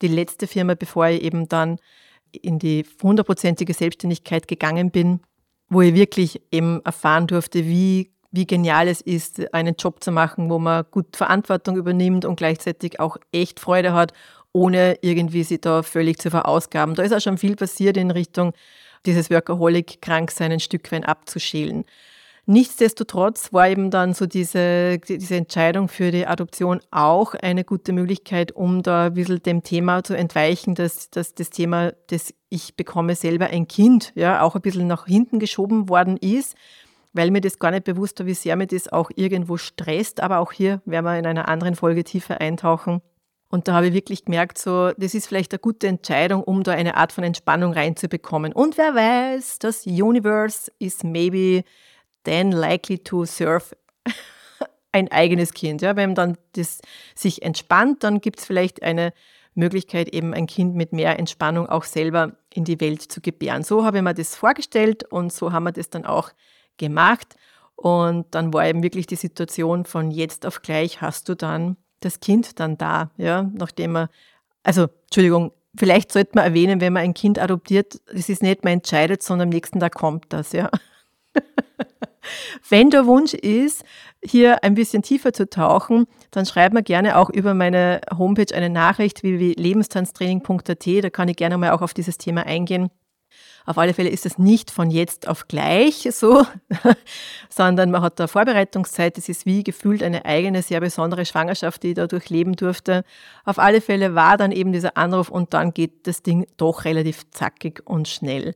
die 0.00 0.08
letzte 0.08 0.46
Firma, 0.46 0.74
bevor 0.74 1.06
ich 1.06 1.22
eben 1.22 1.48
dann 1.48 1.78
in 2.32 2.58
die 2.58 2.84
hundertprozentige 3.02 3.74
Selbstständigkeit 3.74 4.48
gegangen 4.48 4.90
bin, 4.90 5.20
wo 5.68 5.82
ich 5.82 5.94
wirklich 5.94 6.42
eben 6.50 6.80
erfahren 6.84 7.26
durfte, 7.26 7.66
wie, 7.66 8.12
wie 8.32 8.46
genial 8.46 8.88
es 8.88 9.00
ist, 9.00 9.54
einen 9.54 9.76
Job 9.76 10.02
zu 10.02 10.10
machen, 10.10 10.50
wo 10.50 10.58
man 10.58 10.84
gut 10.90 11.16
Verantwortung 11.16 11.76
übernimmt 11.76 12.24
und 12.24 12.36
gleichzeitig 12.36 12.98
auch 12.98 13.18
echt 13.30 13.60
Freude 13.60 13.92
hat, 13.92 14.12
ohne 14.52 14.96
irgendwie 15.02 15.44
sich 15.44 15.60
da 15.60 15.82
völlig 15.82 16.18
zu 16.18 16.30
verausgaben. 16.30 16.94
Da 16.94 17.02
ist 17.02 17.12
auch 17.12 17.20
schon 17.20 17.38
viel 17.38 17.56
passiert 17.56 17.96
in 17.96 18.10
Richtung 18.10 18.52
dieses 19.06 19.30
Workaholic-Kranksein 19.30 20.52
ein 20.52 20.60
Stück 20.60 20.90
weit 20.92 21.06
abzuschälen. 21.06 21.84
Nichtsdestotrotz 22.46 23.52
war 23.52 23.68
eben 23.68 23.90
dann 23.90 24.14
so 24.14 24.26
diese, 24.26 24.98
diese 24.98 25.36
Entscheidung 25.36 25.88
für 25.88 26.10
die 26.10 26.26
Adoption 26.26 26.80
auch 26.90 27.34
eine 27.34 27.62
gute 27.62 27.92
Möglichkeit, 27.92 28.50
um 28.50 28.82
da 28.82 29.06
ein 29.06 29.14
bisschen 29.14 29.42
dem 29.44 29.62
Thema 29.62 30.02
zu 30.02 30.14
entweichen, 30.14 30.74
dass, 30.74 31.08
dass 31.10 31.34
das 31.34 31.50
Thema, 31.50 31.92
dass 32.08 32.34
ich 32.48 32.74
bekomme 32.74 33.14
selber 33.14 33.46
ein 33.46 33.68
Kind, 33.68 34.12
ja, 34.16 34.42
auch 34.42 34.56
ein 34.56 34.60
bisschen 34.60 34.88
nach 34.88 35.06
hinten 35.06 35.38
geschoben 35.38 35.88
worden 35.88 36.16
ist, 36.16 36.56
weil 37.12 37.30
mir 37.30 37.40
das 37.40 37.58
gar 37.58 37.70
nicht 37.70 37.84
bewusst 37.84 38.18
war, 38.18 38.26
wie 38.26 38.34
sehr 38.34 38.56
mir 38.56 38.66
das 38.66 38.92
auch 38.92 39.10
irgendwo 39.14 39.56
stresst. 39.56 40.20
Aber 40.20 40.38
auch 40.38 40.52
hier 40.52 40.80
werden 40.84 41.04
wir 41.04 41.18
in 41.18 41.26
einer 41.26 41.48
anderen 41.48 41.74
Folge 41.74 42.04
tiefer 42.04 42.40
eintauchen. 42.40 43.02
Und 43.48 43.68
da 43.68 43.74
habe 43.74 43.88
ich 43.88 43.92
wirklich 43.92 44.24
gemerkt, 44.24 44.56
so, 44.56 44.92
das 44.96 45.14
ist 45.14 45.26
vielleicht 45.26 45.52
eine 45.52 45.58
gute 45.58 45.86
Entscheidung, 45.86 46.42
um 46.42 46.62
da 46.62 46.72
eine 46.72 46.96
Art 46.96 47.12
von 47.12 47.22
Entspannung 47.22 47.74
reinzubekommen. 47.74 48.54
Und 48.54 48.78
wer 48.78 48.94
weiß, 48.94 49.58
das 49.58 49.84
Universe 49.84 50.72
is 50.78 51.04
maybe 51.04 51.62
then 52.24 52.50
likely 52.50 52.98
to 52.98 53.26
serve 53.26 53.76
ein 54.92 55.12
eigenes 55.12 55.52
Kind. 55.52 55.82
Ja, 55.82 55.96
wenn 55.96 56.14
dann 56.14 56.38
das 56.52 56.80
sich 57.14 57.42
entspannt, 57.42 58.04
dann 58.04 58.22
gibt 58.22 58.38
es 58.38 58.46
vielleicht 58.46 58.82
eine 58.82 59.12
Möglichkeit, 59.54 60.08
eben 60.08 60.32
ein 60.32 60.46
Kind 60.46 60.74
mit 60.74 60.94
mehr 60.94 61.18
Entspannung 61.18 61.68
auch 61.68 61.84
selber 61.84 62.36
in 62.54 62.64
die 62.64 62.80
Welt 62.80 63.02
zu 63.02 63.20
gebären. 63.20 63.64
So 63.64 63.84
habe 63.84 63.98
ich 63.98 64.02
mir 64.02 64.14
das 64.14 64.34
vorgestellt 64.34 65.04
und 65.04 65.30
so 65.30 65.52
haben 65.52 65.64
wir 65.64 65.72
das 65.72 65.90
dann 65.90 66.06
auch 66.06 66.30
gemacht. 66.76 67.34
Und 67.76 68.26
dann 68.34 68.52
war 68.52 68.66
eben 68.66 68.82
wirklich 68.82 69.06
die 69.06 69.16
Situation 69.16 69.84
von 69.84 70.10
jetzt 70.10 70.46
auf 70.46 70.62
gleich 70.62 71.00
hast 71.00 71.28
du 71.28 71.34
dann 71.34 71.76
das 72.00 72.20
Kind 72.20 72.60
dann 72.60 72.78
da, 72.78 73.10
ja, 73.16 73.50
nachdem 73.54 73.92
man, 73.92 74.08
also 74.62 74.88
Entschuldigung, 75.04 75.52
vielleicht 75.76 76.12
sollte 76.12 76.32
man 76.34 76.44
erwähnen, 76.44 76.80
wenn 76.80 76.92
man 76.92 77.02
ein 77.02 77.14
Kind 77.14 77.38
adoptiert, 77.38 78.00
das 78.12 78.28
ist 78.28 78.42
nicht 78.42 78.64
mehr 78.64 78.72
entscheidet, 78.72 79.22
sondern 79.22 79.46
am 79.46 79.54
nächsten 79.54 79.80
Tag 79.80 79.94
kommt 79.94 80.26
das, 80.32 80.52
ja. 80.52 80.70
Wenn 82.68 82.90
der 82.90 83.06
Wunsch 83.06 83.34
ist, 83.34 83.84
hier 84.24 84.62
ein 84.62 84.74
bisschen 84.74 85.02
tiefer 85.02 85.32
zu 85.32 85.50
tauchen, 85.50 86.06
dann 86.30 86.46
schreibt 86.46 86.74
mir 86.74 86.82
gerne 86.82 87.18
auch 87.18 87.30
über 87.30 87.54
meine 87.54 88.00
Homepage 88.16 88.54
eine 88.54 88.70
Nachricht 88.70 89.22
www.lebenstanztraining.at. 89.24 90.86
Da 91.02 91.10
kann 91.10 91.28
ich 91.28 91.36
gerne 91.36 91.58
mal 91.58 91.72
auch 91.72 91.82
auf 91.82 91.94
dieses 91.94 92.18
Thema 92.18 92.46
eingehen. 92.46 92.90
Auf 93.66 93.78
alle 93.78 93.94
Fälle 93.94 94.08
ist 94.08 94.26
es 94.26 94.38
nicht 94.38 94.70
von 94.70 94.90
jetzt 94.90 95.28
auf 95.28 95.48
gleich 95.48 96.08
so, 96.12 96.44
sondern 97.48 97.90
man 97.90 98.02
hat 98.02 98.18
da 98.18 98.26
Vorbereitungszeit. 98.26 99.18
Es 99.18 99.28
ist 99.28 99.46
wie 99.46 99.62
gefühlt 99.62 100.02
eine 100.02 100.24
eigene, 100.24 100.62
sehr 100.62 100.80
besondere 100.80 101.24
Schwangerschaft, 101.24 101.82
die 101.82 101.88
ich 101.88 101.94
da 101.94 102.06
durchleben 102.06 102.54
durfte. 102.54 103.04
Auf 103.44 103.58
alle 103.58 103.80
Fälle 103.80 104.14
war 104.14 104.36
dann 104.36 104.52
eben 104.52 104.72
dieser 104.72 104.96
Anruf 104.96 105.28
und 105.28 105.54
dann 105.54 105.72
geht 105.72 106.06
das 106.06 106.22
Ding 106.22 106.46
doch 106.56 106.84
relativ 106.84 107.30
zackig 107.30 107.82
und 107.84 108.08
schnell. 108.08 108.54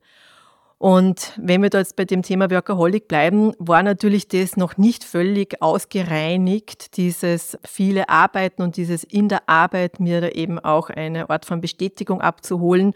Und 0.79 1.33
wenn 1.37 1.63
wir 1.63 1.71
da 1.71 1.79
jetzt 1.79 1.95
bei 1.95 2.05
dem 2.05 2.21
Thema 2.21 2.51
Workaholic 2.51 3.07
bleiben, 3.07 3.53
war 3.57 3.81
natürlich 3.81 4.27
das 4.27 4.57
noch 4.57 4.77
nicht 4.77 5.03
völlig 5.03 5.59
ausgereinigt, 5.59 6.97
dieses 6.97 7.57
viele 7.65 8.09
Arbeiten 8.09 8.61
und 8.61 8.77
dieses 8.77 9.03
in 9.03 9.27
der 9.27 9.49
Arbeit 9.49 9.99
mir 9.99 10.21
da 10.21 10.29
eben 10.29 10.59
auch 10.59 10.91
eine 10.91 11.31
Art 11.31 11.45
von 11.45 11.61
Bestätigung 11.61 12.21
abzuholen. 12.21 12.93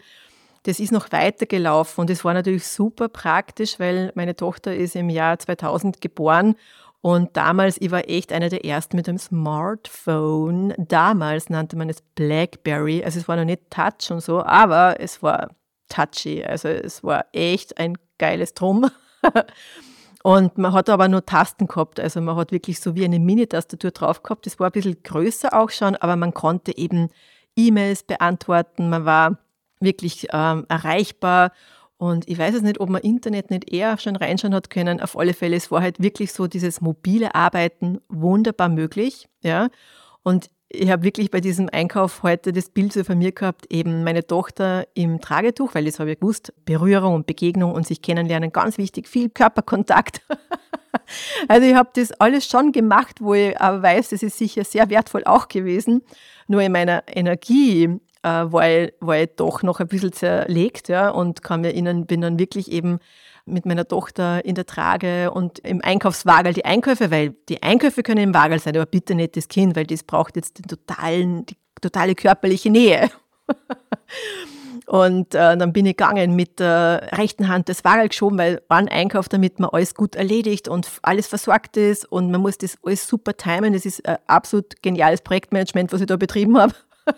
Das 0.64 0.78
ist 0.78 0.92
noch 0.92 1.10
weitergelaufen 1.10 2.02
und 2.02 2.10
das 2.10 2.24
war 2.24 2.34
natürlich 2.34 2.66
super 2.66 3.08
praktisch, 3.08 3.80
weil 3.80 4.12
meine 4.14 4.36
Tochter 4.36 4.74
ist 4.74 4.94
im 4.94 5.10
Jahr 5.10 5.38
2000 5.38 6.00
geboren 6.00 6.54
und 7.02 7.36
damals, 7.36 7.80
ich 7.80 7.90
war 7.90 8.08
echt 8.08 8.32
einer 8.32 8.48
der 8.48 8.64
ersten 8.64 8.96
mit 8.96 9.08
einem 9.08 9.18
Smartphone. 9.18 10.72
Damals 10.78 11.50
nannte 11.50 11.76
man 11.76 11.90
es 11.90 12.00
Blackberry. 12.14 13.02
Also 13.04 13.18
es 13.18 13.26
war 13.26 13.34
noch 13.34 13.44
nicht 13.44 13.70
Touch 13.70 14.12
und 14.12 14.20
so, 14.22 14.40
aber 14.40 15.00
es 15.00 15.20
war 15.20 15.50
touchy. 15.88 16.44
Also 16.44 16.68
es 16.68 17.02
war 17.02 17.26
echt 17.32 17.76
ein 17.78 17.98
geiles 18.18 18.54
Drum. 18.54 18.88
Und 20.22 20.56
man 20.56 20.72
hat 20.72 20.88
aber 20.88 21.08
nur 21.08 21.26
Tasten 21.26 21.66
gehabt. 21.66 21.98
Also 21.98 22.20
man 22.20 22.36
hat 22.36 22.52
wirklich 22.52 22.78
so 22.78 22.94
wie 22.94 23.04
eine 23.04 23.18
Mini-Tastatur 23.18 23.90
drauf 23.90 24.22
gehabt. 24.22 24.46
Das 24.46 24.60
war 24.60 24.68
ein 24.68 24.72
bisschen 24.72 25.02
größer 25.02 25.52
auch 25.52 25.70
schon, 25.70 25.96
aber 25.96 26.14
man 26.14 26.32
konnte 26.32 26.78
eben 26.78 27.08
E-Mails 27.56 28.04
beantworten. 28.04 28.88
Man 28.88 29.04
war 29.04 29.38
wirklich 29.82 30.28
ähm, 30.32 30.66
erreichbar. 30.68 31.52
Und 31.98 32.28
ich 32.28 32.36
weiß 32.36 32.56
es 32.56 32.62
nicht, 32.62 32.80
ob 32.80 32.88
man 32.88 33.02
Internet 33.02 33.50
nicht 33.50 33.72
eher 33.72 33.96
schon 33.98 34.16
reinschauen 34.16 34.54
hat 34.54 34.70
können. 34.70 35.00
Auf 35.00 35.16
alle 35.16 35.34
Fälle, 35.34 35.56
es 35.56 35.70
war 35.70 35.82
halt 35.82 36.02
wirklich 36.02 36.32
so 36.32 36.46
dieses 36.48 36.80
mobile 36.80 37.34
Arbeiten 37.34 38.00
wunderbar 38.08 38.68
möglich. 38.68 39.28
Ja. 39.42 39.68
Und 40.24 40.50
ich 40.74 40.90
habe 40.90 41.02
wirklich 41.02 41.30
bei 41.30 41.40
diesem 41.40 41.68
Einkauf 41.70 42.22
heute 42.22 42.52
das 42.52 42.70
Bild 42.70 42.92
so 42.92 43.04
von 43.04 43.18
mir 43.18 43.32
gehabt, 43.32 43.66
eben 43.70 44.04
meine 44.04 44.26
Tochter 44.26 44.86
im 44.94 45.20
Tragetuch, 45.20 45.74
weil 45.74 45.84
das 45.84 46.00
habe 46.00 46.12
ich 46.12 46.20
gewusst, 46.20 46.52
Berührung 46.64 47.14
und 47.14 47.26
Begegnung 47.26 47.72
und 47.72 47.86
sich 47.86 48.00
kennenlernen, 48.00 48.52
ganz 48.52 48.78
wichtig, 48.78 49.06
viel 49.06 49.28
Körperkontakt. 49.28 50.22
also 51.48 51.66
ich 51.66 51.74
habe 51.74 51.90
das 51.94 52.12
alles 52.12 52.46
schon 52.46 52.72
gemacht, 52.72 53.20
wo 53.20 53.34
ich 53.34 53.60
aber 53.60 53.82
weiß, 53.82 54.08
das 54.10 54.22
ist 54.22 54.38
sicher 54.38 54.64
sehr 54.64 54.88
wertvoll 54.88 55.24
auch 55.24 55.48
gewesen. 55.48 56.02
Nur 56.48 56.62
in 56.62 56.72
meiner 56.72 57.04
Energie 57.06 57.84
äh, 57.84 57.98
war, 58.28 58.68
ich, 58.68 58.92
war 59.00 59.18
ich 59.18 59.30
doch 59.36 59.62
noch 59.62 59.80
ein 59.80 59.88
bisschen 59.88 60.12
zerlegt 60.12 60.88
ja, 60.88 61.10
und 61.10 61.42
kann 61.42 61.62
mir 61.62 61.68
erinnern, 61.68 62.06
bin 62.06 62.20
dann 62.20 62.38
wirklich 62.38 62.70
eben 62.70 62.98
mit 63.44 63.66
meiner 63.66 63.86
Tochter 63.86 64.44
in 64.44 64.54
der 64.54 64.66
Trage 64.66 65.30
und 65.32 65.58
im 65.60 65.80
Einkaufswagel 65.82 66.52
die 66.52 66.64
Einkäufe, 66.64 67.10
weil 67.10 67.30
die 67.48 67.62
Einkäufe 67.62 68.02
können 68.02 68.22
im 68.22 68.34
Wagel 68.34 68.58
sein, 68.60 68.76
aber 68.76 68.86
bitte 68.86 69.14
nicht 69.14 69.36
das 69.36 69.48
Kind, 69.48 69.74
weil 69.74 69.86
das 69.86 70.04
braucht 70.04 70.36
jetzt 70.36 70.58
den 70.58 70.66
totalen, 70.66 71.46
die 71.46 71.56
totale 71.80 72.14
körperliche 72.14 72.70
Nähe. 72.70 73.10
Und 74.86 75.34
äh, 75.34 75.56
dann 75.56 75.72
bin 75.72 75.86
ich 75.86 75.96
gegangen 75.96 76.34
mit 76.34 76.58
der 76.58 77.08
rechten 77.12 77.48
Hand 77.48 77.68
das 77.68 77.84
Wagel 77.84 78.08
geschoben, 78.08 78.36
weil 78.38 78.60
ein 78.68 78.88
Einkauf, 78.88 79.28
damit 79.28 79.60
man 79.60 79.70
alles 79.70 79.94
gut 79.94 80.16
erledigt 80.16 80.68
und 80.68 80.88
alles 81.02 81.28
versorgt 81.28 81.76
ist 81.76 82.04
und 82.10 82.30
man 82.30 82.40
muss 82.40 82.58
das 82.58 82.76
alles 82.82 83.06
super 83.06 83.36
timen. 83.36 83.72
Das 83.72 83.86
ist 83.86 84.06
ein 84.06 84.18
absolut 84.26 84.82
geniales 84.82 85.22
Projektmanagement, 85.22 85.92
was 85.92 86.00
ich 86.00 86.06
da 86.06 86.16
betrieben 86.16 86.58
habe. 86.58 86.74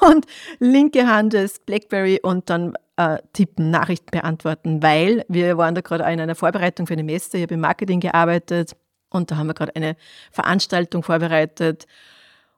und 0.00 0.26
linke 0.58 1.06
Hand 1.06 1.34
das 1.34 1.58
Blackberry 1.60 2.20
und 2.22 2.50
dann 2.50 2.74
äh, 2.96 3.18
tippen, 3.32 3.70
Nachrichten 3.70 4.10
beantworten, 4.10 4.82
weil 4.82 5.24
wir 5.28 5.56
waren 5.56 5.74
da 5.74 5.80
gerade 5.80 6.04
in 6.04 6.20
einer 6.20 6.34
Vorbereitung 6.34 6.86
für 6.86 6.94
eine 6.94 7.04
Messe, 7.04 7.38
ich 7.38 7.42
habe 7.44 7.54
im 7.54 7.60
Marketing 7.60 8.00
gearbeitet 8.00 8.76
und 9.10 9.30
da 9.30 9.36
haben 9.36 9.46
wir 9.48 9.54
gerade 9.54 9.74
eine 9.74 9.96
Veranstaltung 10.30 11.02
vorbereitet. 11.02 11.86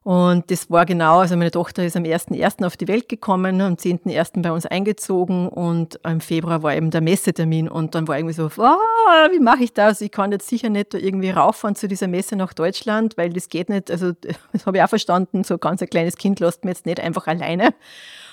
Und 0.04 0.50
das 0.50 0.68
war 0.68 0.84
genau, 0.84 1.18
also 1.20 1.36
meine 1.36 1.52
Tochter 1.52 1.84
ist 1.84 1.96
am 1.96 2.02
1.1. 2.02 2.66
auf 2.66 2.76
die 2.76 2.88
Welt 2.88 3.08
gekommen, 3.08 3.60
am 3.60 3.74
10.1. 3.74 4.42
bei 4.42 4.50
uns 4.50 4.66
eingezogen 4.66 5.48
und 5.48 6.00
im 6.04 6.20
Februar 6.20 6.64
war 6.64 6.74
eben 6.74 6.90
der 6.90 7.00
Messetermin 7.00 7.68
und 7.68 7.94
dann 7.94 8.08
war 8.08 8.18
irgendwie 8.18 8.34
so, 8.34 8.46
oh, 8.46 9.30
wie 9.30 9.38
mache 9.38 9.62
ich 9.62 9.72
das? 9.72 10.00
Ich 10.00 10.10
kann 10.10 10.32
jetzt 10.32 10.48
sicher 10.48 10.70
nicht 10.70 10.92
da 10.92 10.98
irgendwie 10.98 11.30
rauffahren 11.30 11.76
zu 11.76 11.86
dieser 11.86 12.08
Messe 12.08 12.34
nach 12.34 12.52
Deutschland, 12.52 13.16
weil 13.16 13.30
das 13.30 13.48
geht 13.48 13.68
nicht, 13.68 13.92
also 13.92 14.12
das 14.52 14.66
habe 14.66 14.78
ich 14.78 14.82
auch 14.82 14.88
verstanden, 14.88 15.44
so 15.44 15.56
ganz 15.56 15.80
ein 15.82 15.88
kleines 15.88 16.16
Kind 16.16 16.40
lässt 16.40 16.64
mir 16.64 16.72
jetzt 16.72 16.84
nicht 16.84 16.98
einfach 16.98 17.28
alleine 17.28 17.72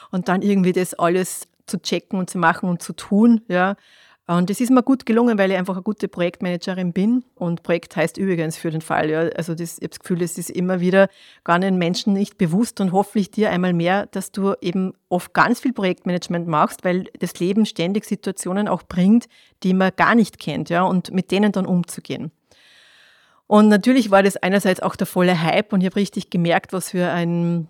und 0.10 0.28
dann 0.28 0.42
irgendwie 0.42 0.74
das 0.74 0.96
alles 0.96 1.48
zu 1.68 1.80
checken 1.80 2.18
und 2.18 2.32
zu 2.32 2.40
machen 2.40 2.68
und 2.68 2.82
zu 2.82 2.94
tun. 2.94 3.42
Ja. 3.48 3.76
Und 4.30 4.52
das 4.52 4.62
ist 4.62 4.70
mir 4.70 4.84
gut 4.84 5.08
gelungen, 5.08 5.40
weil 5.40 5.50
ich 5.50 5.58
einfach 5.58 5.74
eine 5.74 5.82
gute 5.82 6.08
Projektmanagerin 6.08 6.94
bin. 6.94 7.26
Und 7.34 7.64
Projekt 7.64 7.96
heißt 7.96 8.16
übrigens 8.20 8.58
für 8.58 8.70
den 8.70 8.82
Fall. 8.82 9.10
Ja. 9.10 9.22
Also 9.22 9.56
das, 9.56 9.80
ich 9.80 9.84
habe 9.84 9.90
das 9.90 10.00
Gefühl, 10.00 10.22
es 10.22 10.38
ist 10.38 10.52
immer 10.52 10.80
wieder 10.80 11.10
gar 11.44 11.58
den 11.58 11.80
Menschen 11.80 12.14
nicht 12.14 12.38
bewusst 12.38 12.80
und 12.80 12.92
hoffentlich 12.92 13.32
dir 13.32 13.50
einmal 13.50 13.74
mehr, 13.74 14.06
dass 14.06 14.32
du 14.32 14.54
eben 14.62 14.94
oft 15.10 15.34
ganz 15.34 15.62
viel 15.62 15.74
Projektmanagement 15.74 16.48
machst, 16.48 16.86
weil 16.86 17.06
das 17.18 17.40
Leben 17.40 17.66
ständig 17.66 18.06
Situationen 18.06 18.68
auch 18.68 18.84
bringt, 18.84 19.26
die 19.64 19.74
man 19.74 19.90
gar 19.96 20.14
nicht 20.14 20.38
kennt, 20.38 20.70
ja, 20.70 20.84
und 20.84 21.12
mit 21.12 21.32
denen 21.32 21.52
dann 21.52 21.66
umzugehen. 21.66 22.30
Und 23.48 23.68
natürlich 23.68 24.12
war 24.12 24.22
das 24.22 24.38
einerseits 24.38 24.80
auch 24.80 24.96
der 24.96 25.08
volle 25.08 25.42
Hype 25.42 25.74
und 25.74 25.82
ich 25.82 25.88
habe 25.88 25.96
richtig 25.96 26.30
gemerkt, 26.30 26.72
was 26.72 26.92
für 26.92 27.10
ein 27.10 27.68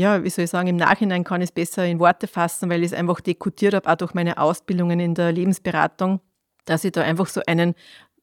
ja, 0.00 0.24
wie 0.24 0.30
soll 0.30 0.44
ich 0.44 0.50
sagen, 0.50 0.68
im 0.68 0.76
Nachhinein 0.76 1.24
kann 1.24 1.42
ich 1.42 1.50
es 1.50 1.52
besser 1.52 1.86
in 1.86 2.00
Worte 2.00 2.26
fassen, 2.26 2.70
weil 2.70 2.80
ich 2.80 2.92
es 2.92 2.98
einfach 2.98 3.20
dekutiert 3.20 3.74
habe, 3.74 3.88
auch 3.88 3.96
durch 3.96 4.14
meine 4.14 4.38
Ausbildungen 4.38 4.98
in 4.98 5.14
der 5.14 5.32
Lebensberatung, 5.32 6.20
dass 6.64 6.84
ich 6.84 6.92
da 6.92 7.02
einfach 7.02 7.26
so 7.26 7.42
einen 7.46 7.74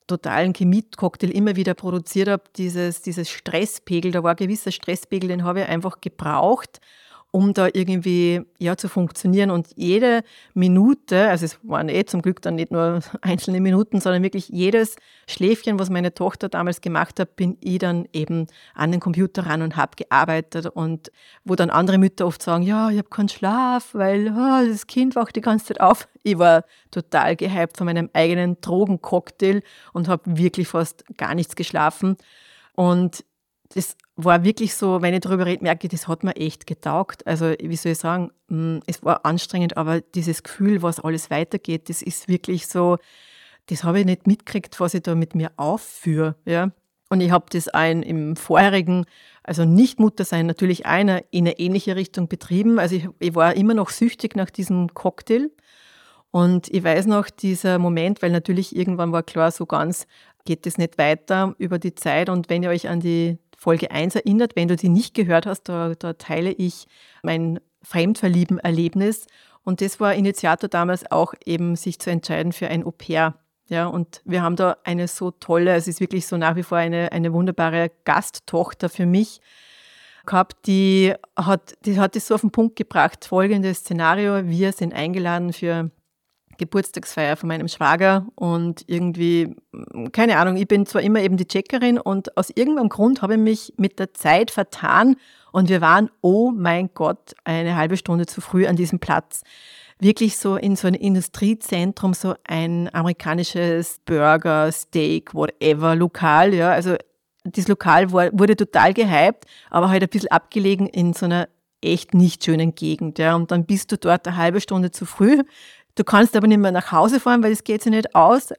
totalen 0.07 0.53
Chemie-Cocktail 0.53 1.29
immer 1.29 1.55
wieder 1.55 1.73
produziert 1.73 2.29
habe, 2.29 2.43
dieses, 2.55 3.01
dieses 3.01 3.29
Stresspegel, 3.29 4.11
da 4.11 4.23
war 4.23 4.31
ein 4.31 4.37
gewisser 4.37 4.71
Stresspegel, 4.71 5.29
den 5.29 5.43
habe 5.43 5.61
ich 5.61 5.67
einfach 5.67 6.01
gebraucht, 6.01 6.79
um 7.31 7.53
da 7.53 7.67
irgendwie 7.71 8.41
ja, 8.57 8.77
zu 8.77 8.87
funktionieren. 8.87 9.51
Und 9.51 9.67
jede 9.75 10.23
Minute, 10.53 11.29
also 11.29 11.45
es 11.45 11.59
waren 11.63 11.89
eh 11.89 12.05
zum 12.05 12.21
Glück 12.21 12.41
dann 12.41 12.55
nicht 12.55 12.71
nur 12.71 13.01
einzelne 13.21 13.59
Minuten, 13.59 13.99
sondern 13.99 14.23
wirklich 14.23 14.49
jedes 14.49 14.95
Schläfchen, 15.27 15.77
was 15.77 15.89
meine 15.89 16.13
Tochter 16.13 16.49
damals 16.49 16.81
gemacht 16.81 17.19
hat, 17.19 17.35
bin 17.35 17.57
ich 17.61 17.79
dann 17.79 18.07
eben 18.13 18.47
an 18.73 18.91
den 18.91 19.01
Computer 19.01 19.45
ran 19.45 19.61
und 19.61 19.75
habe 19.75 19.91
gearbeitet. 19.97 20.67
Und 20.67 21.11
wo 21.43 21.55
dann 21.55 21.69
andere 21.69 21.97
Mütter 21.97 22.25
oft 22.25 22.41
sagen, 22.41 22.63
ja, 22.63 22.89
ich 22.89 22.97
habe 22.97 23.09
keinen 23.09 23.29
Schlaf, 23.29 23.93
weil 23.93 24.29
oh, 24.29 24.67
das 24.69 24.87
Kind 24.87 25.15
wacht 25.15 25.35
die 25.35 25.41
ganze 25.41 25.67
Zeit 25.67 25.81
auf. 25.81 26.07
Ich 26.23 26.39
war 26.39 26.63
total 26.91 27.35
gehypt 27.35 27.77
von 27.77 27.85
meinem 27.85 28.09
eigenen 28.13 28.59
Drogencocktail 28.61 29.61
und 29.93 30.07
habe 30.07 30.37
wirklich 30.37 30.69
fast 30.69 31.03
gar 31.17 31.35
nichts 31.35 31.55
geschlafen. 31.55 32.17
Und 32.73 33.25
das 33.73 33.97
war 34.15 34.43
wirklich 34.43 34.73
so, 34.75 35.01
wenn 35.01 35.13
ich 35.13 35.21
darüber 35.21 35.45
rede, 35.45 35.63
merke 35.63 35.87
ich, 35.87 35.91
das 35.91 36.07
hat 36.07 36.23
mir 36.23 36.35
echt 36.35 36.67
getaugt. 36.67 37.25
Also, 37.27 37.53
wie 37.59 37.75
soll 37.75 37.91
ich 37.91 37.97
sagen, 37.97 38.31
mm, 38.47 38.79
es 38.87 39.03
war 39.03 39.25
anstrengend, 39.25 39.77
aber 39.77 40.01
dieses 40.01 40.43
Gefühl, 40.43 40.81
was 40.81 40.99
alles 40.99 41.29
weitergeht, 41.29 41.89
das 41.89 42.01
ist 42.01 42.27
wirklich 42.27 42.67
so, 42.67 42.97
das 43.67 43.83
habe 43.83 43.99
ich 43.99 44.05
nicht 44.05 44.27
mitgekriegt, 44.27 44.79
was 44.79 44.93
ich 44.93 45.03
da 45.03 45.15
mit 45.15 45.35
mir 45.35 45.51
aufführe. 45.57 46.35
Ja? 46.45 46.71
Und 47.09 47.21
ich 47.21 47.31
habe 47.31 47.45
das 47.49 47.67
ein 47.69 48.03
im 48.03 48.35
vorherigen, 48.35 49.05
also 49.43 49.65
nicht 49.65 49.99
Muttersein, 49.99 50.45
natürlich 50.45 50.85
einer 50.85 51.23
in 51.31 51.45
eine 51.45 51.59
ähnliche 51.59 51.95
Richtung 51.95 52.27
betrieben. 52.27 52.79
Also 52.79 52.95
ich, 52.95 53.09
ich 53.19 53.35
war 53.35 53.55
immer 53.55 53.73
noch 53.73 53.89
süchtig 53.89 54.35
nach 54.35 54.49
diesem 54.49 54.93
Cocktail. 54.93 55.51
Und 56.31 56.67
ich 56.69 56.83
weiß 56.83 57.05
noch 57.05 57.29
dieser 57.29 57.79
Moment, 57.79 58.21
weil 58.21 58.31
natürlich 58.31 58.75
irgendwann 58.75 59.11
war 59.11 59.23
klar, 59.23 59.51
so 59.51 59.65
ganz 59.65 60.05
geht 60.45 60.67
es 60.67 60.77
nicht 60.77 60.97
weiter 60.97 61.55
über 61.57 61.79
die 61.79 61.95
Zeit. 61.95 62.29
Und 62.29 62.49
wenn 62.49 62.63
ihr 62.63 62.69
euch 62.69 62.89
an 62.89 62.99
die 62.99 63.37
Folge 63.57 63.91
1 63.91 64.15
erinnert. 64.15 64.55
Wenn 64.55 64.67
du 64.67 64.75
die 64.75 64.89
nicht 64.89 65.13
gehört 65.13 65.45
hast, 65.45 65.63
da, 65.63 65.93
da 65.95 66.13
teile 66.13 66.51
ich 66.51 66.87
mein 67.23 67.59
Fremdverlieben-Erlebnis. 67.81 69.27
Und 69.63 69.81
das 69.81 69.99
war 69.99 70.13
Initiator 70.13 70.69
damals 70.69 71.11
auch 71.11 71.33
eben, 71.43 71.75
sich 71.75 71.99
zu 71.99 72.09
entscheiden 72.09 72.53
für 72.53 72.69
ein 72.69 72.85
Au-pair. 72.85 73.35
Ja, 73.67 73.87
und 73.87 74.21
wir 74.23 74.41
haben 74.41 74.55
da 74.55 74.77
eine 74.85 75.09
so 75.09 75.31
tolle, 75.31 75.75
es 75.75 75.89
ist 75.89 75.99
wirklich 75.99 76.25
so 76.25 76.37
nach 76.37 76.55
wie 76.55 76.63
vor 76.63 76.77
eine, 76.77 77.11
eine 77.11 77.33
wunderbare 77.33 77.91
Gasttochter 78.05 78.87
für 78.87 79.05
mich 79.05 79.41
gehabt, 80.25 80.67
die 80.67 81.13
hat, 81.35 81.73
die 81.85 81.99
hat 81.99 82.15
es 82.15 82.27
so 82.27 82.35
auf 82.35 82.41
den 82.41 82.51
Punkt 82.51 82.75
gebracht. 82.75 83.25
Folgendes 83.25 83.79
Szenario: 83.79 84.47
Wir 84.47 84.71
sind 84.71 84.93
eingeladen 84.93 85.51
für 85.51 85.89
Geburtstagsfeier 86.57 87.35
von 87.35 87.47
meinem 87.47 87.67
Schwager 87.67 88.27
und 88.35 88.83
irgendwie, 88.87 89.55
keine 90.11 90.37
Ahnung, 90.37 90.57
ich 90.57 90.67
bin 90.67 90.85
zwar 90.85 91.01
immer 91.01 91.19
eben 91.21 91.37
die 91.37 91.47
Checkerin 91.47 91.99
und 91.99 92.37
aus 92.37 92.49
irgendeinem 92.49 92.89
Grund 92.89 93.21
habe 93.21 93.35
ich 93.35 93.39
mich 93.39 93.73
mit 93.77 93.99
der 93.99 94.13
Zeit 94.13 94.51
vertan 94.51 95.15
und 95.51 95.69
wir 95.69 95.81
waren, 95.81 96.09
oh 96.21 96.51
mein 96.51 96.89
Gott, 96.93 97.35
eine 97.43 97.75
halbe 97.75 97.97
Stunde 97.97 98.25
zu 98.25 98.41
früh 98.41 98.67
an 98.67 98.75
diesem 98.75 98.99
Platz. 98.99 99.43
Wirklich 99.99 100.37
so 100.37 100.55
in 100.57 100.75
so 100.75 100.87
einem 100.87 101.01
Industriezentrum, 101.01 102.13
so 102.13 102.35
ein 102.43 102.93
amerikanisches 102.93 103.99
Burger, 104.05 104.71
Steak, 104.71 105.33
whatever, 105.33 105.95
Lokal, 105.95 106.53
ja, 106.53 106.71
also 106.71 106.95
das 107.43 107.67
Lokal 107.67 108.11
wurde 108.11 108.55
total 108.55 108.93
gehypt, 108.93 109.45
aber 109.69 109.89
halt 109.89 110.03
ein 110.03 110.09
bisschen 110.09 110.31
abgelegen 110.31 110.87
in 110.87 111.13
so 111.13 111.25
einer 111.25 111.47
echt 111.81 112.13
nicht 112.13 112.43
schönen 112.43 112.75
Gegend. 112.75 113.19
Ja. 113.19 113.35
Und 113.35 113.51
dann 113.51 113.65
bist 113.65 113.91
du 113.91 113.97
dort 113.97 114.27
eine 114.27 114.37
halbe 114.37 114.61
Stunde 114.61 114.91
zu 114.91 115.05
früh, 115.05 115.43
Du 115.97 116.03
kannst 116.03 116.35
aber 116.35 116.45
nicht 116.47 116.59
mehr 116.59 116.71
nach 116.71 116.91
Hause 116.91 117.19
fahren, 117.19 117.41
weil 117.41 117.49
das 117.49 117.63
geht 117.63 117.81
sich 117.81 117.91
nicht 117.91 118.13
aus. 118.13 118.49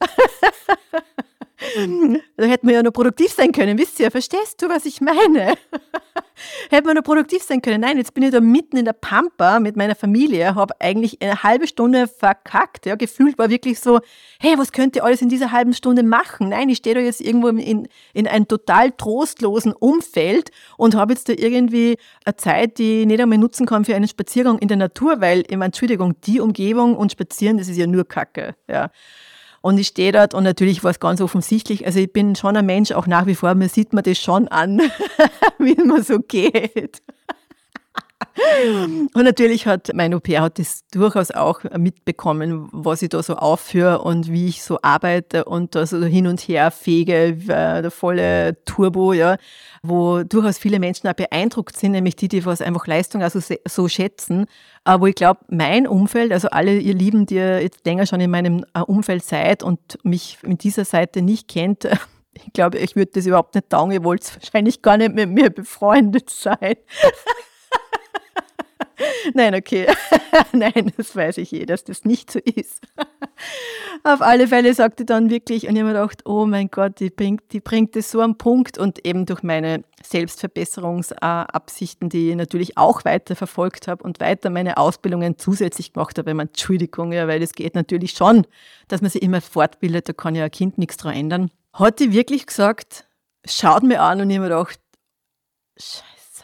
da 2.36 2.44
hätten 2.44 2.66
wir 2.66 2.74
ja 2.74 2.82
noch 2.82 2.92
produktiv 2.92 3.32
sein 3.32 3.52
können, 3.52 3.78
wisst 3.78 4.00
ihr? 4.00 4.10
Verstehst 4.10 4.60
du, 4.60 4.68
was 4.68 4.84
ich 4.84 5.00
meine? 5.00 5.54
Hätte 6.70 6.86
man 6.86 6.96
noch 6.96 7.02
produktiv 7.02 7.42
sein 7.42 7.62
können. 7.62 7.80
Nein, 7.80 7.96
jetzt 7.96 8.14
bin 8.14 8.22
ich 8.22 8.30
da 8.30 8.40
mitten 8.40 8.76
in 8.76 8.84
der 8.84 8.92
Pampa 8.92 9.60
mit 9.60 9.76
meiner 9.76 9.94
Familie, 9.94 10.54
habe 10.54 10.74
eigentlich 10.80 11.20
eine 11.20 11.42
halbe 11.42 11.66
Stunde 11.66 12.08
verkackt. 12.08 12.86
Ja, 12.86 12.94
gefühlt 12.96 13.38
war 13.38 13.50
wirklich 13.50 13.80
so, 13.80 14.00
hey, 14.40 14.54
was 14.56 14.72
könnt 14.72 14.96
ihr 14.96 15.04
alles 15.04 15.22
in 15.22 15.28
dieser 15.28 15.52
halben 15.52 15.72
Stunde 15.72 16.02
machen? 16.02 16.50
Nein, 16.50 16.68
ich 16.68 16.78
stehe 16.78 16.94
da 16.94 17.00
jetzt 17.00 17.20
irgendwo 17.20 17.48
in, 17.48 17.88
in 18.12 18.26
einem 18.26 18.48
total 18.48 18.92
trostlosen 18.92 19.72
Umfeld 19.72 20.50
und 20.76 20.94
habe 20.94 21.12
jetzt 21.12 21.28
da 21.28 21.32
irgendwie 21.36 21.96
eine 22.24 22.36
Zeit, 22.36 22.78
die 22.78 23.00
ich 23.00 23.06
nicht 23.06 23.20
einmal 23.20 23.38
nutzen 23.38 23.66
kann 23.66 23.84
für 23.84 23.94
einen 23.94 24.08
Spaziergang 24.08 24.58
in 24.58 24.68
der 24.68 24.76
Natur, 24.76 25.20
weil, 25.20 25.40
ich 25.40 25.50
meine, 25.50 25.66
Entschuldigung, 25.66 26.14
die 26.22 26.40
Umgebung 26.40 26.96
und 26.96 27.12
Spazieren, 27.12 27.58
das 27.58 27.68
ist 27.68 27.76
ja 27.76 27.86
nur 27.86 28.06
Kacke. 28.06 28.54
Ja. 28.68 28.90
Und 29.60 29.78
ich 29.78 29.88
stehe 29.88 30.12
dort 30.12 30.34
und 30.34 30.44
natürlich 30.44 30.84
war 30.84 30.90
es 30.90 31.00
ganz 31.00 31.20
offensichtlich, 31.20 31.84
also 31.84 31.98
ich 31.98 32.12
bin 32.12 32.36
schon 32.36 32.56
ein 32.56 32.66
Mensch, 32.66 32.92
auch 32.92 33.06
nach 33.06 33.26
wie 33.26 33.34
vor, 33.34 33.54
mir 33.54 33.68
sieht 33.68 33.92
man 33.92 34.04
das 34.04 34.18
schon 34.18 34.48
an, 34.48 34.80
wie 35.58 35.74
man 35.74 36.02
so 36.02 36.20
geht. 36.20 37.02
Und 39.14 39.24
natürlich 39.24 39.66
hat 39.66 39.90
mein 39.94 40.14
hat 40.14 40.58
das 40.58 40.86
durchaus 40.90 41.30
auch 41.30 41.62
mitbekommen, 41.76 42.68
was 42.72 43.02
ich 43.02 43.08
da 43.08 43.22
so 43.22 43.36
aufführe 43.36 44.00
und 44.02 44.30
wie 44.30 44.48
ich 44.48 44.62
so 44.62 44.78
arbeite 44.82 45.44
und 45.44 45.74
da 45.74 45.86
so 45.86 46.02
hin 46.04 46.26
und 46.26 46.40
her 46.40 46.70
fege, 46.70 47.34
der 47.34 47.90
volle 47.90 48.62
Turbo, 48.64 49.12
ja, 49.12 49.36
wo 49.82 50.22
durchaus 50.22 50.58
viele 50.58 50.78
Menschen 50.78 51.08
auch 51.08 51.14
beeindruckt 51.14 51.76
sind, 51.76 51.92
nämlich 51.92 52.16
die, 52.16 52.28
die 52.28 52.44
was 52.44 52.60
einfach 52.60 52.86
Leistung 52.86 53.22
also 53.22 53.40
so 53.66 53.88
schätzen. 53.88 54.46
Aber 54.84 55.08
ich 55.08 55.14
glaube, 55.14 55.40
mein 55.48 55.86
Umfeld, 55.86 56.32
also 56.32 56.48
alle 56.48 56.78
ihr 56.78 56.94
Lieben, 56.94 57.26
die 57.26 57.36
jetzt 57.36 57.84
länger 57.84 58.06
schon 58.06 58.20
in 58.20 58.30
meinem 58.30 58.64
äh, 58.74 58.80
Umfeld 58.80 59.24
seid 59.24 59.62
und 59.62 59.98
mich 60.02 60.38
mit 60.42 60.62
dieser 60.62 60.84
Seite 60.84 61.22
nicht 61.22 61.48
kennt, 61.48 61.84
ich 62.32 62.52
glaube, 62.52 62.78
ich 62.78 62.96
würde 62.96 63.10
das 63.14 63.26
überhaupt 63.26 63.54
nicht 63.54 63.70
taugen. 63.70 63.92
Ihr 63.92 64.04
wollt 64.04 64.34
wahrscheinlich 64.34 64.82
gar 64.82 64.96
nicht 64.96 65.14
mit 65.14 65.28
mir 65.28 65.50
befreundet 65.50 66.30
sein. 66.30 66.76
Nein, 69.34 69.54
okay. 69.54 69.86
Nein, 70.52 70.92
das 70.96 71.14
weiß 71.14 71.38
ich 71.38 71.52
eh, 71.52 71.66
dass 71.66 71.84
das 71.84 72.04
nicht 72.04 72.30
so 72.30 72.38
ist. 72.38 72.80
Auf 74.04 74.20
alle 74.20 74.46
Fälle 74.48 74.74
sagte 74.74 75.04
dann 75.04 75.30
wirklich, 75.30 75.68
und 75.68 75.74
ich 75.74 75.80
habe 75.80 75.92
mir 75.92 76.00
gedacht, 76.00 76.26
oh 76.26 76.46
mein 76.46 76.70
Gott, 76.70 77.00
die 77.00 77.10
bringt, 77.10 77.52
die 77.52 77.60
bringt 77.60 77.96
das 77.96 78.10
so 78.10 78.20
am 78.20 78.38
Punkt 78.38 78.78
und 78.78 79.04
eben 79.06 79.26
durch 79.26 79.42
meine 79.42 79.84
Selbstverbesserungsabsichten, 80.02 82.08
die 82.08 82.30
ich 82.30 82.36
natürlich 82.36 82.78
auch 82.78 83.04
weiter 83.04 83.36
verfolgt 83.36 83.88
habe 83.88 84.04
und 84.04 84.20
weiter 84.20 84.50
meine 84.50 84.76
Ausbildungen 84.76 85.38
zusätzlich 85.38 85.92
gemacht 85.92 86.18
habe. 86.18 86.30
Entschuldigung, 86.30 87.12
ja, 87.12 87.28
weil 87.28 87.42
es 87.42 87.52
geht 87.52 87.74
natürlich 87.74 88.12
schon, 88.12 88.46
dass 88.88 89.00
man 89.00 89.10
sich 89.10 89.22
immer 89.22 89.40
fortbildet, 89.40 90.08
da 90.08 90.12
kann 90.12 90.34
ja 90.34 90.44
ein 90.44 90.50
Kind 90.50 90.78
nichts 90.78 90.96
dran 90.96 91.14
ändern. 91.14 91.50
Hat 91.72 92.00
die 92.00 92.12
wirklich 92.12 92.46
gesagt, 92.46 93.06
schaut 93.44 93.82
mir 93.82 94.02
an 94.02 94.20
und 94.20 94.30
ich 94.30 94.36
habe 94.36 94.48
mir 94.48 94.54
gedacht, 94.54 94.80
Scheiße. 95.80 96.42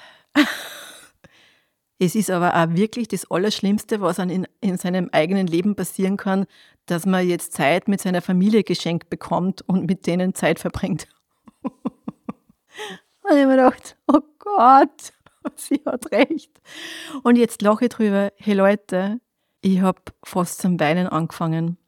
Es 1.98 2.14
ist 2.14 2.30
aber 2.30 2.54
auch 2.56 2.74
wirklich 2.74 3.08
das 3.08 3.30
Allerschlimmste, 3.30 4.00
was 4.00 4.18
in, 4.18 4.46
in 4.60 4.76
seinem 4.76 5.08
eigenen 5.12 5.46
Leben 5.46 5.76
passieren 5.76 6.16
kann, 6.16 6.46
dass 6.86 7.06
man 7.06 7.26
jetzt 7.26 7.52
Zeit 7.52 7.88
mit 7.88 8.00
seiner 8.00 8.20
Familie 8.20 8.64
geschenkt 8.64 9.10
bekommt 9.10 9.62
und 9.62 9.86
mit 9.86 10.06
denen 10.06 10.34
Zeit 10.34 10.58
verbringt. 10.58 11.06
und 11.62 11.72
ich 13.24 13.30
habe 13.30 13.46
mir 13.46 13.56
gedacht, 13.56 13.96
oh 14.08 14.20
Gott, 14.38 15.12
sie 15.56 15.80
hat 15.86 16.10
recht. 16.12 16.50
Und 17.22 17.36
jetzt 17.36 17.62
lache 17.62 17.84
ich 17.84 17.90
drüber, 17.90 18.32
hey 18.36 18.54
Leute, 18.54 19.20
ich 19.60 19.80
habe 19.80 20.02
fast 20.24 20.60
zum 20.60 20.78
Weinen 20.80 21.06
angefangen. 21.06 21.78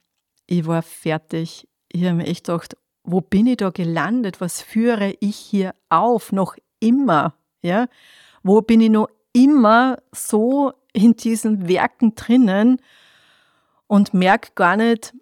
Ich 0.47 0.65
war 0.65 0.81
fertig. 0.81 1.67
Ich 1.91 2.03
habe 2.05 2.15
mir 2.15 2.27
echt 2.27 2.45
gedacht, 2.47 2.77
wo 3.03 3.21
bin 3.21 3.45
ich 3.47 3.57
da 3.57 3.69
gelandet? 3.69 4.41
Was 4.41 4.61
führe 4.61 5.15
ich 5.19 5.35
hier 5.35 5.75
auf? 5.89 6.31
Noch 6.31 6.55
immer. 6.79 7.35
Ja? 7.61 7.87
Wo 8.43 8.61
bin 8.61 8.81
ich 8.81 8.89
noch 8.89 9.09
immer 9.37 9.97
so 10.11 10.73
in 10.93 11.15
diesen 11.15 11.67
Werken 11.67 12.15
drinnen 12.15 12.81
und 13.85 14.13
merke 14.13 14.51
gar 14.55 14.75
nicht, 14.77 15.13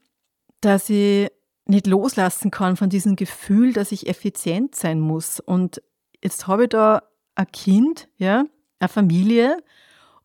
dass 0.62 0.89
ich 0.89 1.30
nicht 1.65 1.88
loslassen 1.88 2.49
kann 2.49 2.78
von 2.78 2.89
diesem 2.89 3.15
Gefühl, 3.15 3.73
dass 3.73 3.91
ich 3.91 4.08
effizient 4.08 4.75
sein 4.75 4.99
muss. 4.99 5.39
Und 5.39 5.82
jetzt 6.23 6.47
habe 6.47 6.63
ich 6.63 6.69
da 6.69 7.04
ein 7.36 7.51
Kind, 7.51 8.08
ja, 8.17 8.45
eine 8.80 8.89
Familie 8.89 9.58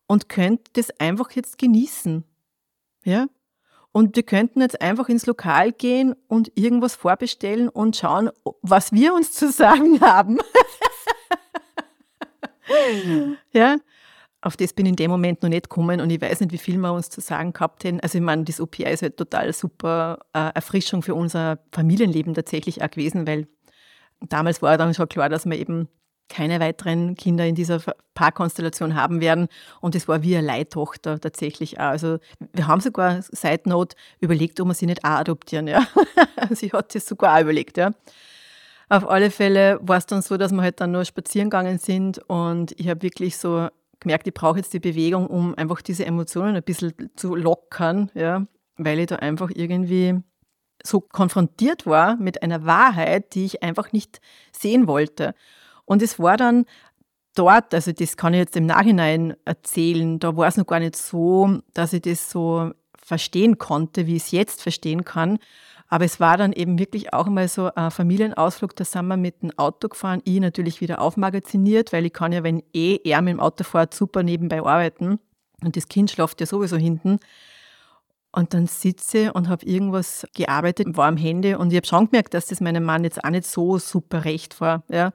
und 0.07 0.29
könnte 0.29 0.71
das 0.73 0.91
einfach 0.99 1.31
jetzt 1.31 1.57
genießen. 1.57 2.23
Ja? 3.03 3.27
Und 3.91 4.15
wir 4.15 4.23
könnten 4.23 4.61
jetzt 4.61 4.81
einfach 4.81 5.09
ins 5.09 5.25
Lokal 5.25 5.73
gehen 5.73 6.15
und 6.27 6.51
irgendwas 6.55 6.95
vorbestellen 6.95 7.67
und 7.67 7.97
schauen, 7.97 8.29
was 8.61 8.93
wir 8.93 9.13
uns 9.13 9.33
zu 9.33 9.51
sagen 9.51 9.99
haben. 10.01 10.39
Ja, 13.51 13.77
auf 14.41 14.57
das 14.57 14.73
bin 14.73 14.85
ich 14.85 14.91
in 14.91 14.95
dem 14.95 15.11
Moment 15.11 15.43
noch 15.43 15.49
nicht 15.49 15.69
gekommen 15.69 16.01
und 16.01 16.09
ich 16.09 16.21
weiß 16.21 16.39
nicht, 16.41 16.51
wie 16.51 16.57
viel 16.57 16.77
wir 16.77 16.93
uns 16.93 17.09
zu 17.09 17.21
sagen 17.21 17.53
gehabt 17.53 17.83
hätten. 17.83 17.99
Also 17.99 18.17
ich 18.17 18.23
meine, 18.23 18.43
das 18.43 18.59
OPA 18.59 18.89
ist 18.89 19.03
halt 19.03 19.17
total 19.17 19.53
super 19.53 20.19
äh, 20.33 20.49
Erfrischung 20.55 21.03
für 21.03 21.13
unser 21.15 21.59
Familienleben 21.71 22.33
tatsächlich 22.33 22.81
auch 22.81 22.89
gewesen, 22.89 23.27
weil 23.27 23.47
damals 24.19 24.61
war 24.61 24.77
dann 24.77 24.93
schon 24.93 25.09
klar, 25.09 25.29
dass 25.29 25.45
wir 25.45 25.57
eben 25.57 25.87
keine 26.31 26.59
weiteren 26.61 27.15
Kinder 27.15 27.45
in 27.45 27.55
dieser 27.55 27.81
Paarkonstellation 28.13 28.95
haben 28.95 29.19
werden. 29.19 29.47
Und 29.81 29.95
es 29.95 30.07
war 30.07 30.23
wie 30.23 30.37
eine 30.37 30.47
Leihtochter 30.47 31.19
tatsächlich 31.19 31.79
auch. 31.79 31.89
Also 31.89 32.19
wir 32.53 32.67
haben 32.67 32.79
sogar, 32.79 33.21
Side 33.21 33.63
Note, 33.65 33.95
überlegt, 34.21 34.59
ob 34.61 34.69
wir 34.69 34.73
sie 34.73 34.85
nicht 34.85 35.03
auch 35.03 35.19
adoptieren. 35.19 35.67
Ja. 35.67 35.85
sie 36.51 36.71
hat 36.71 36.95
es 36.95 37.05
sogar 37.05 37.35
auch 37.35 37.41
überlegt. 37.41 37.77
Ja. 37.77 37.91
Auf 38.91 39.09
alle 39.09 39.31
Fälle 39.31 39.79
war 39.81 39.99
es 39.99 40.05
dann 40.05 40.21
so, 40.21 40.35
dass 40.35 40.51
wir 40.51 40.63
halt 40.63 40.81
dann 40.81 40.91
nur 40.91 41.05
spazieren 41.05 41.49
gegangen 41.49 41.77
sind 41.79 42.17
und 42.27 42.77
ich 42.77 42.89
habe 42.89 43.03
wirklich 43.03 43.37
so 43.37 43.69
gemerkt, 44.01 44.27
ich 44.27 44.33
brauche 44.33 44.57
jetzt 44.57 44.73
die 44.73 44.81
Bewegung, 44.81 45.27
um 45.27 45.55
einfach 45.55 45.81
diese 45.81 46.05
Emotionen 46.05 46.57
ein 46.57 46.63
bisschen 46.63 46.91
zu 47.15 47.33
lockern, 47.33 48.11
ja, 48.15 48.45
weil 48.75 48.99
ich 48.99 49.07
da 49.07 49.15
einfach 49.15 49.49
irgendwie 49.55 50.19
so 50.83 50.99
konfrontiert 50.99 51.85
war 51.85 52.17
mit 52.17 52.43
einer 52.43 52.65
Wahrheit, 52.65 53.33
die 53.33 53.45
ich 53.45 53.63
einfach 53.63 53.93
nicht 53.93 54.19
sehen 54.51 54.87
wollte. 54.87 55.35
Und 55.85 56.01
es 56.01 56.19
war 56.19 56.35
dann 56.35 56.65
dort, 57.33 57.73
also 57.73 57.93
das 57.93 58.17
kann 58.17 58.33
ich 58.33 58.39
jetzt 58.39 58.57
im 58.57 58.65
Nachhinein 58.65 59.37
erzählen, 59.45 60.19
da 60.19 60.35
war 60.35 60.49
es 60.49 60.57
noch 60.57 60.67
gar 60.67 60.81
nicht 60.81 60.97
so, 60.97 61.59
dass 61.73 61.93
ich 61.93 62.01
das 62.01 62.29
so 62.29 62.71
verstehen 63.01 63.57
konnte, 63.57 64.05
wie 64.05 64.17
ich 64.17 64.23
es 64.23 64.31
jetzt 64.31 64.61
verstehen 64.61 65.05
kann. 65.05 65.39
Aber 65.91 66.05
es 66.05 66.21
war 66.21 66.37
dann 66.37 66.53
eben 66.53 66.79
wirklich 66.79 67.13
auch 67.13 67.27
mal 67.27 67.49
so 67.49 67.69
ein 67.75 67.91
Familienausflug, 67.91 68.73
da 68.77 68.85
sind 68.85 69.07
wir 69.07 69.17
mit 69.17 69.41
dem 69.41 69.51
Auto 69.57 69.89
gefahren, 69.89 70.21
ich 70.23 70.39
natürlich 70.39 70.79
wieder 70.79 71.01
aufmagaziniert, 71.01 71.91
weil 71.91 72.05
ich 72.05 72.13
kann 72.13 72.31
ja, 72.31 72.43
wenn 72.43 72.63
eh 72.73 72.97
er 73.03 73.21
mit 73.21 73.33
dem 73.33 73.41
Auto 73.41 73.65
fährt, 73.65 73.93
super 73.93 74.23
nebenbei 74.23 74.63
arbeiten 74.63 75.19
und 75.61 75.75
das 75.75 75.89
Kind 75.89 76.09
schlaft 76.09 76.39
ja 76.39 76.47
sowieso 76.47 76.77
hinten. 76.77 77.19
Und 78.31 78.53
dann 78.53 78.67
sitze 78.67 79.33
und 79.33 79.49
habe 79.49 79.65
irgendwas 79.65 80.25
gearbeitet, 80.33 80.95
war 80.95 81.09
am 81.09 81.17
Handy 81.17 81.55
und 81.55 81.71
ich 81.71 81.75
habe 81.75 81.85
schon 81.85 82.05
gemerkt, 82.05 82.33
dass 82.33 82.45
das 82.45 82.61
meinem 82.61 82.85
Mann 82.85 83.03
jetzt 83.03 83.21
auch 83.25 83.29
nicht 83.29 83.45
so 83.45 83.77
super 83.77 84.23
recht 84.23 84.61
war. 84.61 84.83
Ja. 84.87 85.11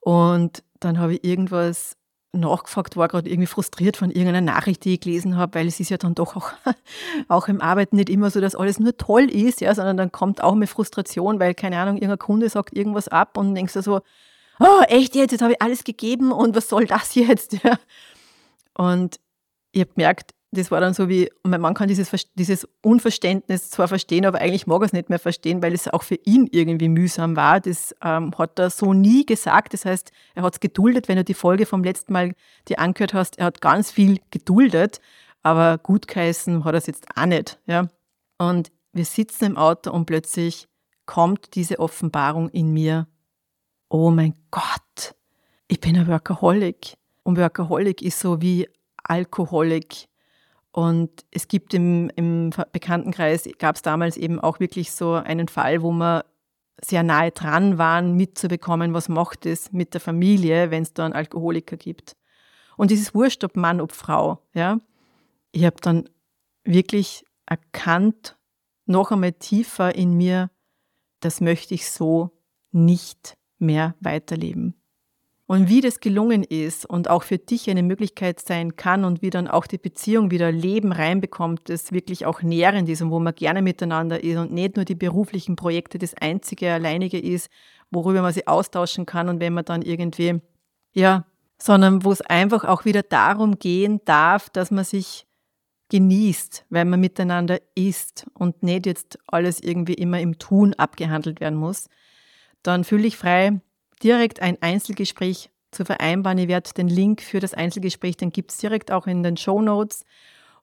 Und 0.00 0.62
dann 0.80 0.98
habe 0.98 1.16
ich 1.16 1.24
irgendwas 1.24 1.98
nachgefragt, 2.36 2.96
war 2.96 3.08
gerade 3.08 3.28
irgendwie 3.28 3.46
frustriert 3.46 3.96
von 3.96 4.10
irgendeiner 4.10 4.40
Nachricht, 4.40 4.84
die 4.84 4.94
ich 4.94 5.00
gelesen 5.00 5.36
habe, 5.36 5.54
weil 5.54 5.66
es 5.66 5.80
ist 5.80 5.90
ja 5.90 5.96
dann 5.96 6.14
doch 6.14 6.36
auch, 6.36 6.52
auch 7.28 7.48
im 7.48 7.60
Arbeiten 7.60 7.96
nicht 7.96 8.10
immer 8.10 8.30
so, 8.30 8.40
dass 8.40 8.54
alles 8.54 8.78
nur 8.78 8.96
toll 8.96 9.30
ist, 9.30 9.60
ja, 9.60 9.74
sondern 9.74 9.96
dann 9.96 10.12
kommt 10.12 10.42
auch 10.42 10.54
mit 10.54 10.68
Frustration, 10.68 11.40
weil, 11.40 11.54
keine 11.54 11.78
Ahnung, 11.78 11.96
irgendein 11.96 12.18
Kunde 12.18 12.48
sagt 12.48 12.76
irgendwas 12.76 13.08
ab 13.08 13.36
und 13.36 13.54
denkst 13.54 13.74
du 13.74 13.82
so, 13.82 14.00
oh, 14.60 14.82
echt 14.88 15.14
jetzt, 15.14 15.32
jetzt 15.32 15.42
habe 15.42 15.52
ich 15.52 15.62
alles 15.62 15.84
gegeben 15.84 16.32
und 16.32 16.54
was 16.56 16.68
soll 16.68 16.86
das 16.86 17.14
jetzt? 17.14 17.56
Ja. 17.64 17.78
Und 18.74 19.18
ich 19.72 19.80
habe 19.80 19.92
gemerkt, 19.94 20.34
das 20.52 20.70
war 20.70 20.80
dann 20.80 20.94
so 20.94 21.08
wie, 21.08 21.30
mein 21.42 21.60
Mann 21.60 21.74
kann 21.74 21.88
dieses, 21.88 22.10
dieses 22.34 22.68
Unverständnis 22.82 23.70
zwar 23.70 23.88
verstehen, 23.88 24.24
aber 24.24 24.40
eigentlich 24.40 24.66
mag 24.66 24.80
er 24.80 24.86
es 24.86 24.92
nicht 24.92 25.10
mehr 25.10 25.18
verstehen, 25.18 25.62
weil 25.62 25.74
es 25.74 25.88
auch 25.88 26.02
für 26.02 26.18
ihn 26.24 26.48
irgendwie 26.50 26.88
mühsam 26.88 27.36
war. 27.36 27.60
Das 27.60 27.94
ähm, 28.02 28.32
hat 28.38 28.58
er 28.58 28.70
so 28.70 28.94
nie 28.94 29.26
gesagt. 29.26 29.74
Das 29.74 29.84
heißt, 29.84 30.12
er 30.34 30.42
hat 30.42 30.54
es 30.54 30.60
geduldet, 30.60 31.08
wenn 31.08 31.16
du 31.16 31.24
die 31.24 31.34
Folge 31.34 31.66
vom 31.66 31.82
letzten 31.82 32.12
Mal 32.12 32.34
dir 32.68 32.78
angehört 32.78 33.12
hast. 33.12 33.38
Er 33.38 33.46
hat 33.46 33.60
ganz 33.60 33.90
viel 33.90 34.20
geduldet, 34.30 35.00
aber 35.42 35.78
gut 35.78 36.08
geheißen 36.08 36.64
hat 36.64 36.74
er 36.74 36.78
es 36.78 36.86
jetzt 36.86 37.06
auch 37.16 37.26
nicht. 37.26 37.58
Ja? 37.66 37.88
Und 38.38 38.70
wir 38.92 39.04
sitzen 39.04 39.44
im 39.44 39.56
Auto 39.56 39.90
und 39.90 40.06
plötzlich 40.06 40.68
kommt 41.06 41.54
diese 41.54 41.78
Offenbarung 41.80 42.48
in 42.50 42.72
mir. 42.72 43.08
Oh 43.88 44.10
mein 44.10 44.34
Gott, 44.50 45.14
ich 45.68 45.80
bin 45.80 45.96
ein 45.96 46.06
Workaholic. 46.06 46.96
Und 47.24 47.38
Workaholic 47.38 48.02
ist 48.02 48.20
so 48.20 48.40
wie 48.40 48.68
Alkoholik 49.02 50.08
und 50.76 51.24
es 51.30 51.48
gibt 51.48 51.72
im, 51.72 52.10
im 52.16 52.50
Bekanntenkreis, 52.70 53.48
gab 53.58 53.76
es 53.76 53.82
damals 53.82 54.18
eben 54.18 54.38
auch 54.38 54.60
wirklich 54.60 54.92
so 54.92 55.14
einen 55.14 55.48
Fall, 55.48 55.80
wo 55.80 55.90
man 55.90 56.22
sehr 56.82 57.02
nahe 57.02 57.30
dran 57.30 57.78
waren, 57.78 58.14
mitzubekommen, 58.14 58.92
was 58.92 59.08
macht 59.08 59.46
es 59.46 59.72
mit 59.72 59.94
der 59.94 60.02
Familie, 60.02 60.70
wenn 60.70 60.82
es 60.82 60.92
da 60.92 61.06
einen 61.06 61.14
Alkoholiker 61.14 61.78
gibt. 61.78 62.14
Und 62.76 62.90
dieses 62.90 63.14
Wurscht, 63.14 63.42
ob 63.42 63.56
Mann, 63.56 63.80
ob 63.80 63.92
Frau. 63.92 64.46
Ja? 64.52 64.78
Ich 65.50 65.64
habe 65.64 65.76
dann 65.80 66.10
wirklich 66.62 67.24
erkannt, 67.46 68.36
noch 68.84 69.12
einmal 69.12 69.32
tiefer 69.32 69.94
in 69.94 70.12
mir, 70.12 70.50
das 71.20 71.40
möchte 71.40 71.72
ich 71.72 71.90
so 71.90 72.38
nicht 72.70 73.38
mehr 73.58 73.94
weiterleben. 74.00 74.74
Und 75.48 75.68
wie 75.68 75.80
das 75.80 76.00
gelungen 76.00 76.42
ist 76.42 76.84
und 76.84 77.08
auch 77.08 77.22
für 77.22 77.38
dich 77.38 77.70
eine 77.70 77.84
Möglichkeit 77.84 78.40
sein 78.40 78.74
kann 78.74 79.04
und 79.04 79.22
wie 79.22 79.30
dann 79.30 79.46
auch 79.46 79.68
die 79.68 79.78
Beziehung 79.78 80.32
wieder 80.32 80.50
Leben 80.50 80.90
reinbekommt, 80.90 81.68
das 81.68 81.92
wirklich 81.92 82.26
auch 82.26 82.42
nährend 82.42 82.88
ist 82.88 83.00
und 83.00 83.12
wo 83.12 83.20
man 83.20 83.34
gerne 83.34 83.62
miteinander 83.62 84.24
ist 84.24 84.38
und 84.38 84.52
nicht 84.52 84.74
nur 84.74 84.84
die 84.84 84.96
beruflichen 84.96 85.54
Projekte 85.54 85.98
das 85.98 86.14
einzige, 86.14 86.72
alleinige 86.72 87.20
ist, 87.20 87.48
worüber 87.92 88.22
man 88.22 88.32
sich 88.32 88.48
austauschen 88.48 89.06
kann 89.06 89.28
und 89.28 89.38
wenn 89.38 89.54
man 89.54 89.64
dann 89.64 89.82
irgendwie, 89.82 90.40
ja, 90.92 91.24
sondern 91.58 92.04
wo 92.04 92.10
es 92.10 92.22
einfach 92.22 92.64
auch 92.64 92.84
wieder 92.84 93.04
darum 93.04 93.60
gehen 93.60 94.00
darf, 94.04 94.50
dass 94.50 94.72
man 94.72 94.84
sich 94.84 95.26
genießt, 95.90 96.66
weil 96.70 96.84
man 96.84 97.00
miteinander 97.00 97.60
ist 97.76 98.26
und 98.34 98.64
nicht 98.64 98.86
jetzt 98.86 99.18
alles 99.28 99.60
irgendwie 99.60 99.94
immer 99.94 100.20
im 100.20 100.38
Tun 100.38 100.74
abgehandelt 100.74 101.40
werden 101.40 101.58
muss, 101.58 101.88
dann 102.62 102.82
fühle 102.82 103.06
ich 103.06 103.16
frei, 103.16 103.60
direkt 104.02 104.40
ein 104.40 104.60
Einzelgespräch 104.60 105.50
zu 105.70 105.84
vereinbaren. 105.84 106.38
Ich 106.38 106.48
werde 106.48 106.72
den 106.72 106.88
Link 106.88 107.22
für 107.22 107.38
das 107.40 107.54
Einzelgespräch, 107.54 108.16
den 108.16 108.30
gibt 108.30 108.50
es 108.50 108.58
direkt 108.58 108.90
auch 108.90 109.06
in 109.06 109.22
den 109.22 109.36
Show 109.36 109.62
Notes. 109.62 110.04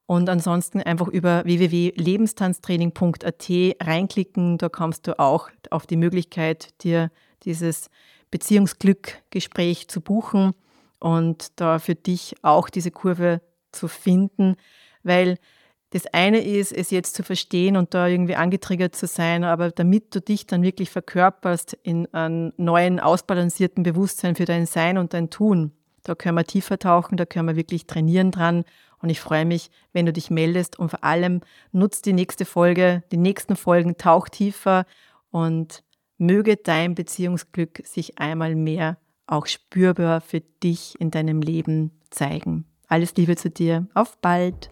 Und 0.05 0.27
ansonsten 0.29 0.81
einfach 0.81 1.07
über 1.07 1.45
www.lebenstanztraining.at 1.45 3.49
reinklicken. 3.81 4.57
Da 4.57 4.67
kommst 4.67 5.07
du 5.07 5.17
auch 5.17 5.49
auf 5.69 5.87
die 5.87 5.95
Möglichkeit, 5.95 6.73
dir 6.83 7.09
dieses 7.43 7.89
Beziehungsglück-Gespräch 8.29 9.87
zu 9.87 10.01
buchen 10.01 10.51
und 10.99 11.57
da 11.59 11.79
für 11.79 11.95
dich 11.95 12.35
auch 12.41 12.69
diese 12.69 12.91
Kurve 12.91 13.41
zu 13.71 13.87
finden, 13.87 14.57
weil 15.03 15.37
das 15.93 16.07
eine 16.07 16.39
ist, 16.43 16.73
es 16.73 16.89
jetzt 16.89 17.13
zu 17.13 17.21
verstehen 17.21 17.77
und 17.77 17.93
da 17.93 18.07
irgendwie 18.07 18.35
angetriggert 18.35 18.95
zu 18.95 19.05
sein, 19.05 19.43
aber 19.43 19.69
damit 19.69 20.15
du 20.15 20.21
dich 20.21 20.47
dann 20.47 20.63
wirklich 20.63 20.89
verkörperst 20.89 21.77
in 21.83 22.11
einem 22.15 22.51
neuen, 22.57 22.99
ausbalancierten 22.99 23.83
Bewusstsein 23.83 24.35
für 24.35 24.45
dein 24.45 24.65
Sein 24.65 24.97
und 24.97 25.13
dein 25.13 25.29
Tun, 25.29 25.71
da 26.01 26.15
können 26.15 26.35
wir 26.35 26.45
tiefer 26.45 26.79
tauchen, 26.79 27.15
da 27.15 27.25
können 27.25 27.47
wir 27.47 27.55
wirklich 27.55 27.85
trainieren 27.85 28.31
dran. 28.31 28.65
Und 29.03 29.09
ich 29.09 29.19
freue 29.19 29.45
mich, 29.45 29.69
wenn 29.91 30.07
du 30.07 30.13
dich 30.13 30.31
meldest 30.31 30.79
und 30.79 30.89
vor 30.89 31.03
allem 31.03 31.41
nutzt 31.71 32.07
die 32.07 32.13
nächste 32.13 32.45
Folge, 32.45 33.03
die 33.11 33.17
nächsten 33.17 33.55
Folgen, 33.55 33.95
tauch 33.97 34.29
tiefer 34.29 34.85
und 35.29 35.83
möge 36.17 36.57
dein 36.57 36.95
Beziehungsglück 36.95 37.83
sich 37.85 38.17
einmal 38.17 38.55
mehr 38.55 38.97
auch 39.27 39.45
spürbar 39.45 40.21
für 40.21 40.41
dich 40.41 40.95
in 40.99 41.11
deinem 41.11 41.41
Leben 41.41 41.91
zeigen. 42.09 42.65
Alles 42.87 43.15
Liebe 43.15 43.35
zu 43.35 43.51
dir. 43.51 43.87
Auf 43.93 44.17
bald! 44.17 44.71